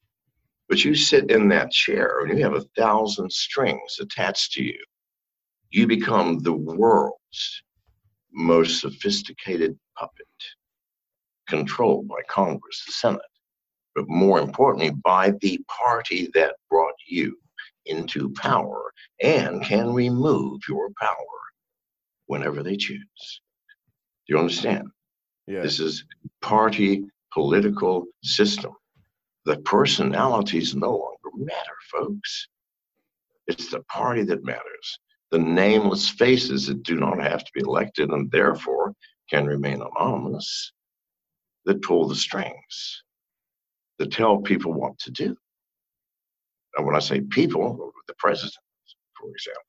but 0.70 0.84
you 0.84 0.96
sit 0.96 1.30
in 1.30 1.48
that 1.50 1.72
chair 1.72 2.22
and 2.22 2.38
you 2.38 2.44
have 2.44 2.56
a 2.56 2.66
thousand 2.78 3.32
strings 3.32 3.98
attached 4.00 4.54
to 4.54 4.64
you. 4.64 4.84
You 5.70 5.88
become 5.88 6.40
the 6.40 6.54
world's 6.54 7.64
most 8.34 8.82
sophisticated 8.82 9.78
puppet 9.98 10.26
controlled 11.48 12.08
by 12.08 12.22
Congress, 12.28 12.84
the 12.86 12.92
Senate, 12.92 13.22
but 13.94 14.08
more 14.08 14.40
importantly, 14.40 14.92
by 15.04 15.32
the 15.42 15.60
party 15.68 16.30
that 16.34 16.56
brought 16.70 16.96
you 17.08 17.38
into 17.86 18.34
power 18.34 18.92
and 19.22 19.64
can 19.64 19.94
remove 19.94 20.60
your 20.68 20.90
power 21.00 21.16
whenever 22.26 22.64
they 22.64 22.76
choose. 22.76 23.42
Do 24.28 24.34
you 24.34 24.40
understand? 24.40 24.88
Yeah. 25.48 25.62
This 25.62 25.80
is 25.80 26.04
party 26.42 27.06
political 27.32 28.06
system. 28.24 28.74
The 29.46 29.58
personalities 29.58 30.76
no 30.76 30.92
longer 30.92 31.38
matter, 31.38 31.78
folks. 31.92 32.48
It's 33.48 33.70
the 33.70 33.82
party 33.84 34.24
that 34.24 34.44
matters. 34.44 35.00
The 35.32 35.40
nameless 35.40 36.10
faces 36.10 36.68
that 36.68 36.84
do 36.84 36.96
not 36.96 37.22
have 37.22 37.44
to 37.44 37.52
be 37.54 37.62
elected 37.62 38.10
and 38.10 38.30
therefore 38.32 38.94
can 39.30 39.46
remain 39.46 39.82
anonymous 39.82 40.72
that 41.66 41.82
pull 41.82 42.08
the 42.08 42.16
strings, 42.16 43.04
that 44.00 44.12
tell 44.12 44.38
people 44.40 44.74
what 44.74 44.98
to 45.00 45.12
do. 45.12 45.36
And 46.78 46.86
when 46.86 46.96
I 46.96 47.00
say 47.00 47.22
people, 47.22 47.92
the 48.08 48.14
president, 48.18 48.54
for 49.20 49.30
example. 49.30 49.62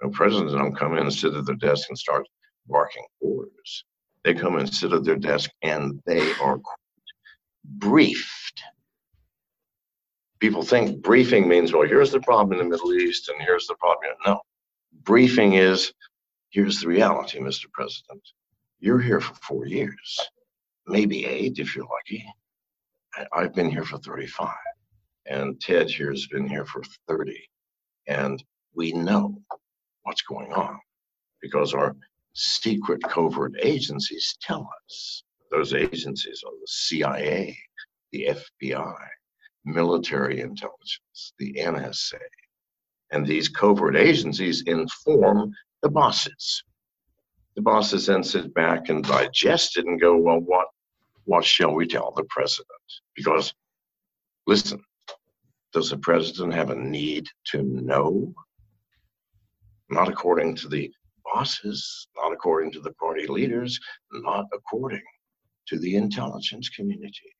The 0.00 0.08
presidents 0.10 0.52
don't 0.52 0.76
come 0.76 0.92
in 0.92 1.04
and 1.04 1.12
sit 1.12 1.34
at 1.34 1.46
their 1.46 1.56
desk 1.56 1.88
and 1.88 1.98
start 1.98 2.26
barking 2.66 3.04
orders. 3.20 3.84
They 4.24 4.34
come 4.34 4.56
and 4.56 4.72
sit 4.72 4.92
at 4.92 5.04
their 5.04 5.16
desk 5.16 5.50
and 5.62 6.00
they 6.06 6.32
are 6.34 6.58
briefed. 7.66 8.62
People 10.40 10.62
think 10.62 11.02
briefing 11.02 11.48
means, 11.48 11.72
well, 11.72 11.86
here's 11.86 12.12
the 12.12 12.20
problem 12.20 12.52
in 12.52 12.58
the 12.58 12.70
Middle 12.70 12.92
East 12.94 13.28
and 13.28 13.40
here's 13.40 13.66
the 13.66 13.74
problem. 13.76 14.12
No. 14.26 14.40
Briefing 15.02 15.54
is 15.54 15.92
here's 16.50 16.80
the 16.80 16.88
reality, 16.88 17.38
Mr. 17.38 17.70
President. 17.72 18.22
You're 18.78 19.00
here 19.00 19.20
for 19.20 19.34
four 19.36 19.66
years, 19.66 20.20
maybe 20.86 21.24
eight 21.24 21.58
if 21.58 21.74
you're 21.74 21.86
lucky. 21.86 22.24
I've 23.32 23.54
been 23.54 23.70
here 23.70 23.84
for 23.84 23.96
35, 23.98 24.54
and 25.24 25.58
Ted 25.60 25.90
here 25.90 26.10
has 26.10 26.26
been 26.26 26.46
here 26.46 26.66
for 26.66 26.82
30. 27.08 27.34
And 28.08 28.42
we 28.74 28.92
know 28.92 29.40
what's 30.02 30.22
going 30.22 30.52
on 30.52 30.78
because 31.40 31.72
our 31.72 31.96
secret 32.34 33.02
covert 33.02 33.54
agencies 33.62 34.36
tell 34.42 34.68
us. 34.84 35.22
Those 35.50 35.74
agencies 35.74 36.42
are 36.46 36.52
the 36.52 36.66
CIA, 36.66 37.56
the 38.12 38.36
FBI, 38.62 39.06
military 39.64 40.40
intelligence, 40.40 41.32
the 41.38 41.54
NSA. 41.54 42.20
And 43.12 43.26
these 43.26 43.48
covert 43.48 43.96
agencies 43.96 44.62
inform 44.66 45.52
the 45.82 45.90
bosses. 45.90 46.62
The 47.54 47.62
bosses 47.62 48.06
then 48.06 48.22
sit 48.22 48.52
back 48.54 48.88
and 48.88 49.04
digest 49.04 49.78
it 49.78 49.86
and 49.86 50.00
go, 50.00 50.16
well, 50.16 50.40
what, 50.40 50.68
what 51.24 51.44
shall 51.44 51.74
we 51.74 51.86
tell 51.86 52.12
the 52.12 52.26
president? 52.28 52.68
Because, 53.14 53.54
listen, 54.46 54.82
does 55.72 55.90
the 55.90 55.98
president 55.98 56.54
have 56.54 56.70
a 56.70 56.74
need 56.74 57.26
to 57.52 57.62
know? 57.62 58.34
Not 59.88 60.08
according 60.08 60.56
to 60.56 60.68
the 60.68 60.90
bosses, 61.24 62.08
not 62.16 62.32
according 62.32 62.72
to 62.72 62.80
the 62.80 62.92
party 62.94 63.26
leaders, 63.26 63.78
not 64.12 64.46
according 64.52 65.02
to 65.68 65.78
the 65.78 65.96
intelligence 65.96 66.68
community. 66.68 67.34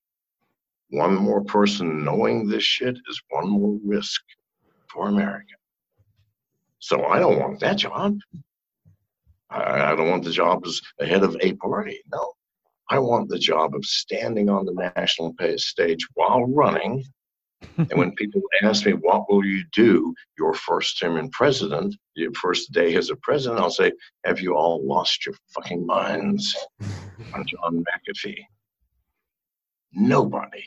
One 0.91 1.15
more 1.15 1.43
person 1.45 2.05
knowing 2.05 2.47
this 2.47 2.63
shit 2.63 2.97
is 3.09 3.23
one 3.31 3.49
more 3.49 3.79
risk 3.85 4.23
for 4.93 5.09
America. 5.09 5.55
So 6.79 7.05
I 7.05 7.19
don't 7.19 7.41
want 7.41 7.61
that 7.61 7.79
job. 7.79 8.19
I, 9.51 9.93
I 9.93 9.97
don't 9.97 10.11
want 10.11 10.25
the 10.25 10.31
job 10.31 10.65
as 10.67 10.81
the 10.99 11.07
head 11.07 11.23
of 11.23 11.37
a 11.41 11.53
party. 11.55 12.01
No. 12.13 12.33
I 12.89 13.01
want 13.01 13.29
the 13.29 13.39
job 13.39 13.75
of 13.75 13.85
standing 13.85 14.49
on 14.49 14.65
the 14.65 14.93
national 14.97 15.35
stage 15.57 16.07
while 16.15 16.45
running. 16.45 17.05
and 17.79 17.93
when 17.95 18.13
people 18.13 18.43
ask 18.63 18.85
me, 18.87 18.93
what 18.93 19.31
will 19.31 19.45
you 19.45 19.65
do 19.73 20.15
your 20.39 20.55
first 20.55 20.99
term 20.99 21.17
in 21.17 21.31
president, 21.31 21.95
your 22.15 22.33
first 22.33 22.73
day 22.73 22.95
as 22.97 23.11
a 23.11 23.17
president, 23.17 23.61
I'll 23.61 23.71
say, 23.71 23.93
have 24.25 24.41
you 24.41 24.55
all 24.55 24.87
lost 24.87 25.25
your 25.27 25.35
fucking 25.55 25.87
minds? 25.87 26.57
I'm 27.35 27.45
John 27.47 27.85
McAfee. 27.85 28.43
Nobody 29.93 30.65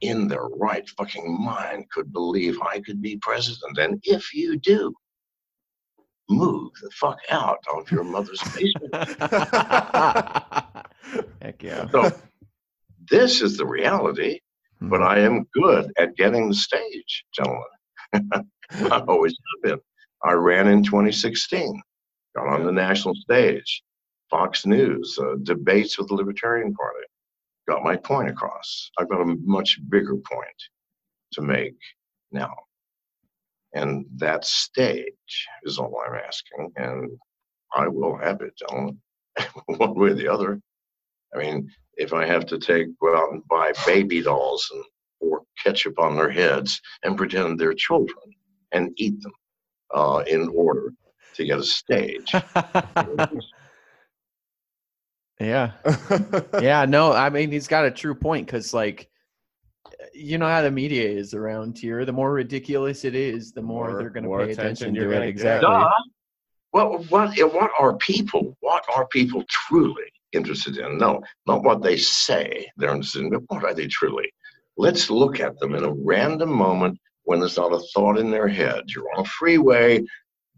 in 0.00 0.28
their 0.28 0.46
right 0.58 0.88
fucking 0.90 1.40
mind 1.40 1.90
could 1.90 2.12
believe 2.12 2.60
I 2.62 2.80
could 2.80 3.00
be 3.00 3.16
president. 3.18 3.78
And 3.78 4.00
if 4.04 4.34
you 4.34 4.58
do, 4.58 4.94
move 6.28 6.72
the 6.82 6.90
fuck 6.90 7.18
out 7.30 7.58
of 7.72 7.90
your 7.90 8.04
mother's 8.04 8.42
basement. 8.54 8.94
Heck 11.42 11.62
yeah. 11.62 11.88
So 11.90 12.12
this 13.10 13.42
is 13.42 13.56
the 13.56 13.66
reality, 13.66 14.40
but 14.88 15.02
I 15.02 15.18
am 15.20 15.46
good 15.52 15.92
at 15.98 16.16
getting 16.16 16.48
the 16.48 16.54
stage, 16.54 17.24
gentlemen. 17.34 17.64
I 18.70 19.04
always 19.08 19.32
have 19.32 19.62
been. 19.62 19.80
I 20.22 20.32
ran 20.32 20.68
in 20.68 20.82
2016, 20.82 21.82
got 22.36 22.46
on 22.46 22.64
the 22.64 22.72
national 22.72 23.14
stage, 23.14 23.82
Fox 24.30 24.66
News, 24.66 25.18
uh, 25.20 25.36
debates 25.42 25.98
with 25.98 26.08
the 26.08 26.14
Libertarian 26.14 26.74
Party, 26.74 27.06
got 27.68 27.82
my 27.82 27.96
point 27.96 28.30
across. 28.30 28.90
I've 28.98 29.08
got 29.08 29.20
a 29.20 29.36
much 29.44 29.78
bigger 29.88 30.16
point 30.16 30.62
to 31.32 31.42
make 31.42 31.76
now. 32.32 32.54
And 33.74 34.06
that 34.16 34.44
stage 34.44 35.48
is 35.64 35.78
all 35.78 36.00
I'm 36.06 36.14
asking. 36.14 36.72
And 36.76 37.10
I 37.74 37.88
will 37.88 38.16
have 38.16 38.40
it, 38.40 38.56
gentlemen, 38.56 39.00
one 39.66 39.94
way 39.94 40.10
or 40.10 40.14
the 40.14 40.28
other. 40.28 40.60
I 41.34 41.38
mean, 41.38 41.70
if 41.96 42.12
I 42.12 42.26
have 42.26 42.46
to 42.46 42.58
take 42.58 42.88
go 43.00 43.16
out 43.16 43.32
and 43.32 43.46
buy 43.48 43.72
baby 43.86 44.22
dolls 44.22 44.68
and 44.72 44.84
pour 45.20 45.42
ketchup 45.62 45.98
on 45.98 46.16
their 46.16 46.30
heads 46.30 46.80
and 47.02 47.16
pretend 47.16 47.58
they're 47.58 47.74
children 47.74 48.18
and 48.72 48.92
eat 48.96 49.20
them 49.22 49.32
uh, 49.94 50.22
in 50.26 50.48
order 50.48 50.92
to 51.34 51.44
get 51.44 51.58
a 51.58 51.64
stage. 51.64 52.32
yeah. 55.40 55.72
Yeah. 56.60 56.84
No, 56.86 57.12
I 57.12 57.30
mean, 57.30 57.50
he's 57.50 57.68
got 57.68 57.84
a 57.84 57.90
true 57.90 58.14
point 58.14 58.46
because, 58.46 58.72
like, 58.74 59.08
you 60.12 60.38
know 60.38 60.46
how 60.46 60.62
the 60.62 60.70
media 60.70 61.08
is 61.08 61.34
around 61.34 61.78
here. 61.78 62.04
The 62.04 62.12
more 62.12 62.32
ridiculous 62.32 63.04
it 63.04 63.14
is, 63.14 63.52
the 63.52 63.62
more, 63.62 63.90
More- 63.90 63.98
they're 63.98 64.10
going 64.10 64.24
to 64.24 64.30
pay 64.30 64.52
attention 64.52 64.64
attention 64.66 64.94
you're 64.94 65.10
to 65.10 65.22
it. 65.22 65.28
Exactly. 65.28 65.68
Duh. 65.68 65.90
What 66.70 67.08
what 67.08 67.38
what 67.52 67.70
are 67.78 67.96
people? 67.98 68.56
What 68.58 68.84
are 68.96 69.06
people 69.06 69.44
truly 69.48 70.10
interested 70.34 70.78
in? 70.78 70.98
No, 70.98 71.22
not 71.46 71.62
what 71.62 71.82
they 71.82 71.96
say 71.96 72.70
they're 72.76 72.94
interested 72.94 73.22
in, 73.22 73.30
but 73.30 73.42
what 73.48 73.64
are 73.64 73.74
they 73.74 73.86
truly? 73.86 74.32
Let's 74.76 75.10
look 75.10 75.40
at 75.40 75.58
them 75.58 75.74
in 75.74 75.84
a 75.84 75.92
random 75.92 76.50
moment 76.50 76.98
when 77.22 77.40
there's 77.40 77.56
not 77.56 77.72
a 77.72 77.80
thought 77.94 78.18
in 78.18 78.30
their 78.30 78.48
head. 78.48 78.84
You're 78.88 79.10
on 79.16 79.24
a 79.24 79.28
freeway, 79.28 80.00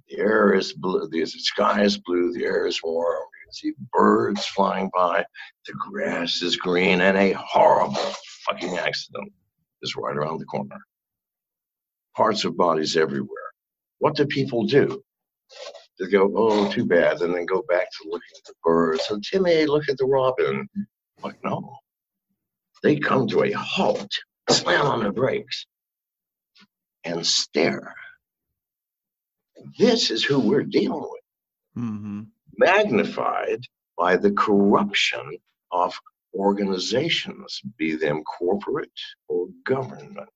the 0.08 0.18
air 0.18 0.54
is 0.54 0.72
blue, 0.72 1.08
the 1.10 1.26
sky 1.26 1.82
is 1.82 1.98
blue, 1.98 2.32
the 2.32 2.44
air 2.44 2.66
is 2.66 2.80
warm. 2.82 3.22
You 3.22 3.46
can 3.46 3.52
see 3.52 3.72
birds 3.92 4.44
flying 4.46 4.90
by, 4.94 5.24
the 5.66 5.74
grass 5.74 6.42
is 6.42 6.56
green, 6.56 7.00
and 7.00 7.16
a 7.16 7.32
horrible 7.32 8.12
fucking 8.46 8.78
accident 8.78 9.32
is 9.82 9.96
right 9.96 10.16
around 10.16 10.38
the 10.38 10.44
corner. 10.46 10.78
Parts 12.16 12.44
of 12.44 12.56
bodies 12.56 12.96
everywhere. 12.96 13.28
What 13.98 14.16
do 14.16 14.26
people 14.26 14.64
do? 14.64 15.02
They 15.98 16.08
go, 16.08 16.30
oh, 16.36 16.70
too 16.70 16.84
bad, 16.84 17.22
and 17.22 17.34
then 17.34 17.46
go 17.46 17.62
back 17.68 17.90
to 17.90 18.08
looking 18.08 18.36
at 18.36 18.44
the 18.44 18.54
birds. 18.62 19.04
So, 19.06 19.18
Timmy, 19.20 19.66
look 19.66 19.88
at 19.88 19.96
the 19.96 20.06
robin. 20.06 20.68
Like, 21.22 21.42
no. 21.42 21.76
They 22.82 22.96
come 22.98 23.26
to 23.28 23.44
a 23.44 23.52
halt, 23.52 24.10
slam 24.50 24.86
on 24.86 25.02
the 25.02 25.10
brakes, 25.10 25.66
and 27.04 27.26
stare. 27.26 27.94
This 29.78 30.10
is 30.10 30.22
who 30.22 30.38
we're 30.38 30.62
dealing 30.64 31.00
with, 31.00 31.22
hmm 31.74 32.22
magnified 32.58 33.60
by 33.98 34.16
the 34.16 34.32
corruption 34.32 35.38
of 35.72 35.98
organizations, 36.34 37.60
be 37.76 37.96
them 37.96 38.22
corporate 38.24 38.90
or 39.28 39.48
government. 39.64 40.28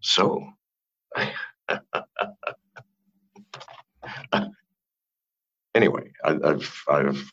So, 0.00 0.46
anyway, 5.74 6.10
I, 6.24 6.38
I've 6.44 6.82
I've 6.88 7.32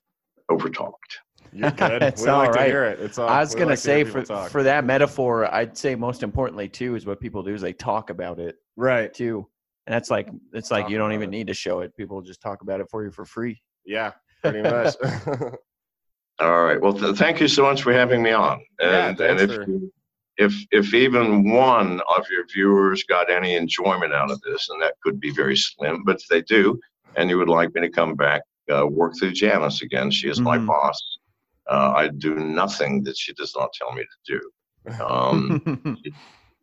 overtalked. 0.50 0.94
You're 1.54 1.72
good. 1.72 2.02
It's 2.04 2.22
we 2.22 2.30
like 2.30 2.48
all 2.50 2.54
to 2.54 2.64
hear 2.64 2.86
it. 2.86 3.00
It's 3.00 3.18
all, 3.18 3.28
I 3.28 3.40
was 3.42 3.54
gonna 3.54 3.68
like 3.68 3.76
to 3.78 3.82
say 3.82 4.04
people 4.04 4.22
for 4.22 4.28
talk. 4.28 4.52
for 4.52 4.64
that 4.64 4.86
metaphor, 4.86 5.54
I'd 5.54 5.78
say 5.78 5.96
most 5.96 6.24
importantly 6.24 6.70
too 6.70 6.96
is 6.96 7.06
what 7.06 7.20
people 7.20 7.44
do 7.44 7.54
is 7.54 7.62
they 7.62 7.74
talk 7.74 8.10
about 8.10 8.40
it 8.40 8.56
right. 8.78 9.14
too, 9.14 9.48
and 9.88 9.94
that's 9.94 10.10
like 10.10 10.30
it's 10.54 10.72
like 10.72 10.84
Talk 10.86 10.92
you 10.92 10.98
don't 10.98 11.14
even 11.14 11.30
it. 11.30 11.32
need 11.38 11.48
to 11.48 11.54
show 11.54 11.82
it. 11.82 11.96
People 11.96 12.22
just 12.22 12.42
talk 12.42 12.62
about 12.62 12.80
it 12.80 12.88
for 12.90 13.04
you 13.04 13.12
for 13.12 13.26
free. 13.26 13.62
Yeah, 13.86 14.12
pretty 14.44 14.62
much. 14.62 14.96
All 16.40 16.64
right. 16.64 16.82
Well, 16.82 16.94
th- 16.94 17.18
thank 17.18 17.40
you 17.40 17.48
so 17.48 17.62
much 17.64 17.84
for 17.84 17.94
having 17.94 18.24
me 18.24 18.32
on. 18.32 18.64
Yeah, 18.80 19.10
And, 19.10 19.20
and 19.20 19.40
if, 19.42 19.54
for- 19.54 19.70
you- 19.70 19.92
if 20.42 20.54
if 20.72 20.94
even 20.94 21.52
one 21.54 22.02
of 22.18 22.26
your 22.32 22.46
viewers 22.52 23.04
got 23.04 23.30
any 23.30 23.56
enjoyment 23.56 24.12
out 24.14 24.32
of 24.32 24.42
this, 24.42 24.70
and 24.70 24.82
that 24.82 24.96
could 25.04 25.20
be 25.20 25.32
very 25.32 25.56
slim, 25.56 26.04
but 26.04 26.16
if 26.16 26.28
they 26.30 26.42
do, 26.42 26.80
and 27.16 27.30
you 27.30 27.38
would 27.38 27.50
like 27.50 27.74
me 27.76 27.82
to 27.82 27.90
come 27.90 28.16
back, 28.16 28.42
uh, 28.74 28.88
work 28.88 29.14
through 29.20 29.34
Janice 29.34 29.84
again. 29.84 30.10
She 30.10 30.28
is 30.30 30.42
my 30.42 30.58
Mhm. 30.58 30.66
boss. 30.68 31.00
Uh, 31.70 31.94
I 31.96 32.08
do 32.08 32.34
nothing 32.36 33.04
that 33.04 33.18
she 33.18 33.34
does 33.34 33.54
not 33.56 33.72
tell 33.74 33.92
me 33.94 34.04
to 34.04 34.20
do. 34.34 34.42
Um, 35.00 35.62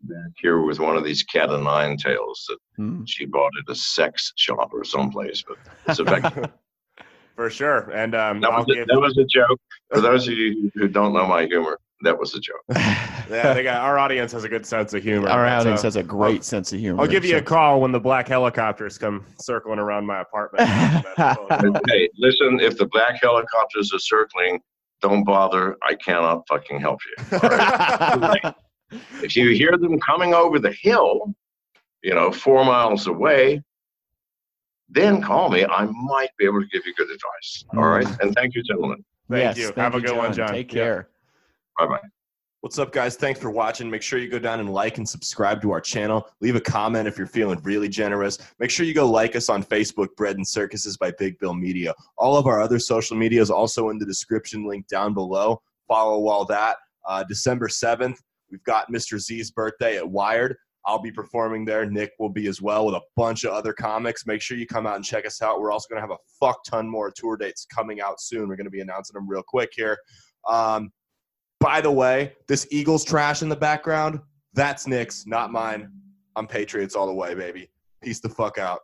back 0.02 0.32
here 0.36 0.60
with 0.62 0.80
one 0.80 0.96
of 0.96 1.04
these 1.04 1.22
cat 1.22 1.50
o' 1.50 1.60
nine 1.60 1.96
tails 1.96 2.44
that 2.48 2.58
Mm. 2.80 3.02
she 3.06 3.26
bought 3.26 3.52
at 3.60 3.70
a 3.70 3.74
sex 3.74 4.32
shop 4.36 4.70
or 4.72 4.84
someplace, 4.84 5.44
but 5.46 5.58
it's 5.86 6.00
effective. 6.00 6.50
For 7.36 7.48
sure. 7.50 7.90
And 7.90 8.16
um, 8.16 8.40
that, 8.40 8.50
was 8.50 8.66
a, 8.70 8.74
give, 8.74 8.86
that 8.88 9.00
was 9.00 9.16
a 9.18 9.24
joke. 9.24 9.60
For 9.90 10.00
those 10.00 10.26
of 10.26 10.34
you 10.34 10.70
who 10.74 10.88
don't 10.88 11.12
know 11.12 11.26
my 11.26 11.46
humor, 11.46 11.78
that 12.02 12.18
was 12.18 12.34
a 12.34 12.40
joke. 12.40 12.62
yeah, 12.70 13.54
they 13.54 13.62
got, 13.62 13.80
our 13.80 13.98
audience 13.98 14.32
has 14.32 14.44
a 14.44 14.48
good 14.48 14.64
sense 14.64 14.94
of 14.94 15.02
humor. 15.02 15.28
Our 15.28 15.46
So 15.48 15.60
audience 15.60 15.82
has 15.82 15.96
a 15.96 16.02
great 16.02 16.44
sense 16.44 16.72
of 16.72 16.78
humor. 16.78 17.00
I'll 17.02 17.08
give 17.08 17.24
you 17.24 17.36
a 17.36 17.42
call 17.42 17.80
when 17.80 17.92
the 17.92 18.00
black 18.00 18.28
helicopters 18.28 18.98
come 18.98 19.24
circling 19.40 19.78
around 19.78 20.06
my 20.06 20.20
apartment. 20.20 20.68
hey, 21.88 22.08
listen, 22.18 22.60
if 22.60 22.78
the 22.78 22.88
black 22.90 23.20
helicopters 23.20 23.92
are 23.92 23.98
circling, 23.98 24.60
don't 25.00 25.24
bother. 25.24 25.76
I 25.82 25.94
cannot 25.94 26.46
fucking 26.48 26.80
help 26.80 27.00
you. 27.06 27.38
All 27.42 27.48
right? 28.18 28.54
if 29.22 29.36
you 29.36 29.50
hear 29.50 29.76
them 29.76 29.98
coming 30.00 30.34
over 30.34 30.58
the 30.58 30.72
hill, 30.80 31.34
you 32.02 32.14
know, 32.14 32.30
four 32.30 32.64
miles 32.64 33.06
away, 33.06 33.62
then 34.88 35.20
call 35.20 35.50
me. 35.50 35.64
I 35.64 35.84
might 35.84 36.30
be 36.38 36.46
able 36.46 36.60
to 36.60 36.66
give 36.68 36.86
you 36.86 36.94
good 36.94 37.10
advice. 37.10 37.64
All 37.76 37.88
right. 37.88 38.06
Mm. 38.06 38.20
And 38.20 38.34
thank 38.34 38.54
you, 38.54 38.62
gentlemen. 38.62 39.04
Thank 39.30 39.56
Yes, 39.56 39.58
you. 39.58 39.72
Have 39.76 39.94
a 39.94 39.98
you, 39.98 40.06
good 40.06 40.16
one, 40.16 40.32
John. 40.32 40.52
Take 40.52 40.72
Yeah. 40.72 41.02
Bye 41.78 41.86
bye. 41.86 42.00
What's 42.60 42.76
up, 42.80 42.90
guys? 42.90 43.14
Thanks 43.14 43.38
for 43.38 43.52
watching. 43.52 43.88
Make 43.88 44.02
sure 44.02 44.18
you 44.18 44.28
go 44.28 44.40
down 44.40 44.58
and 44.58 44.68
like 44.68 44.98
and 44.98 45.08
subscribe 45.08 45.62
to 45.62 45.70
our 45.70 45.80
channel. 45.80 46.28
Leave 46.40 46.56
a 46.56 46.60
comment 46.60 47.06
if 47.06 47.16
you're 47.16 47.28
feeling 47.28 47.60
really 47.62 47.88
generous. 47.88 48.36
Make 48.58 48.70
sure 48.70 48.84
you 48.84 48.94
go 48.94 49.08
like 49.08 49.36
us 49.36 49.48
on 49.48 49.62
Facebook, 49.62 50.08
Bread 50.16 50.36
and 50.38 50.46
Circuses 50.46 50.96
by 50.96 51.12
Big 51.20 51.38
Bill 51.38 51.54
Media. 51.54 51.94
All 52.16 52.36
of 52.36 52.48
our 52.48 52.60
other 52.60 52.80
social 52.80 53.16
media 53.16 53.40
is 53.40 53.48
also 53.48 53.90
in 53.90 53.98
the 53.98 54.04
description 54.04 54.66
link 54.66 54.88
down 54.88 55.14
below. 55.14 55.62
Follow 55.86 56.26
all 56.26 56.44
that. 56.46 56.78
Uh, 57.06 57.22
December 57.22 57.68
7th, 57.68 58.16
we've 58.50 58.64
got 58.64 58.90
Mr. 58.90 59.20
Z's 59.20 59.52
birthday 59.52 59.96
at 59.96 60.08
Wired. 60.08 60.56
I'll 60.84 61.00
be 61.00 61.12
performing 61.12 61.64
there. 61.64 61.88
Nick 61.88 62.10
will 62.18 62.28
be 62.28 62.48
as 62.48 62.60
well 62.60 62.86
with 62.86 62.96
a 62.96 63.02
bunch 63.14 63.44
of 63.44 63.52
other 63.52 63.72
comics. 63.72 64.26
Make 64.26 64.42
sure 64.42 64.56
you 64.56 64.66
come 64.66 64.84
out 64.84 64.96
and 64.96 65.04
check 65.04 65.26
us 65.26 65.40
out. 65.42 65.60
We're 65.60 65.70
also 65.70 65.86
going 65.88 65.98
to 65.98 66.08
have 66.08 66.10
a 66.10 66.18
fuck 66.40 66.64
ton 66.64 66.88
more 66.88 67.12
tour 67.14 67.36
dates 67.36 67.66
coming 67.72 68.00
out 68.00 68.20
soon. 68.20 68.48
We're 68.48 68.56
going 68.56 68.64
to 68.64 68.70
be 68.70 68.80
announcing 68.80 69.14
them 69.14 69.28
real 69.28 69.44
quick 69.46 69.70
here. 69.76 69.96
Um, 70.44 70.90
by 71.60 71.80
the 71.80 71.90
way, 71.90 72.34
this 72.46 72.66
Eagles 72.70 73.04
trash 73.04 73.42
in 73.42 73.48
the 73.48 73.56
background, 73.56 74.20
that's 74.54 74.86
Nick's, 74.86 75.26
not 75.26 75.52
mine. 75.52 75.90
I'm 76.36 76.46
Patriots 76.46 76.94
all 76.94 77.06
the 77.06 77.12
way, 77.12 77.34
baby. 77.34 77.68
Peace 78.02 78.20
the 78.20 78.28
fuck 78.28 78.58
out. 78.58 78.76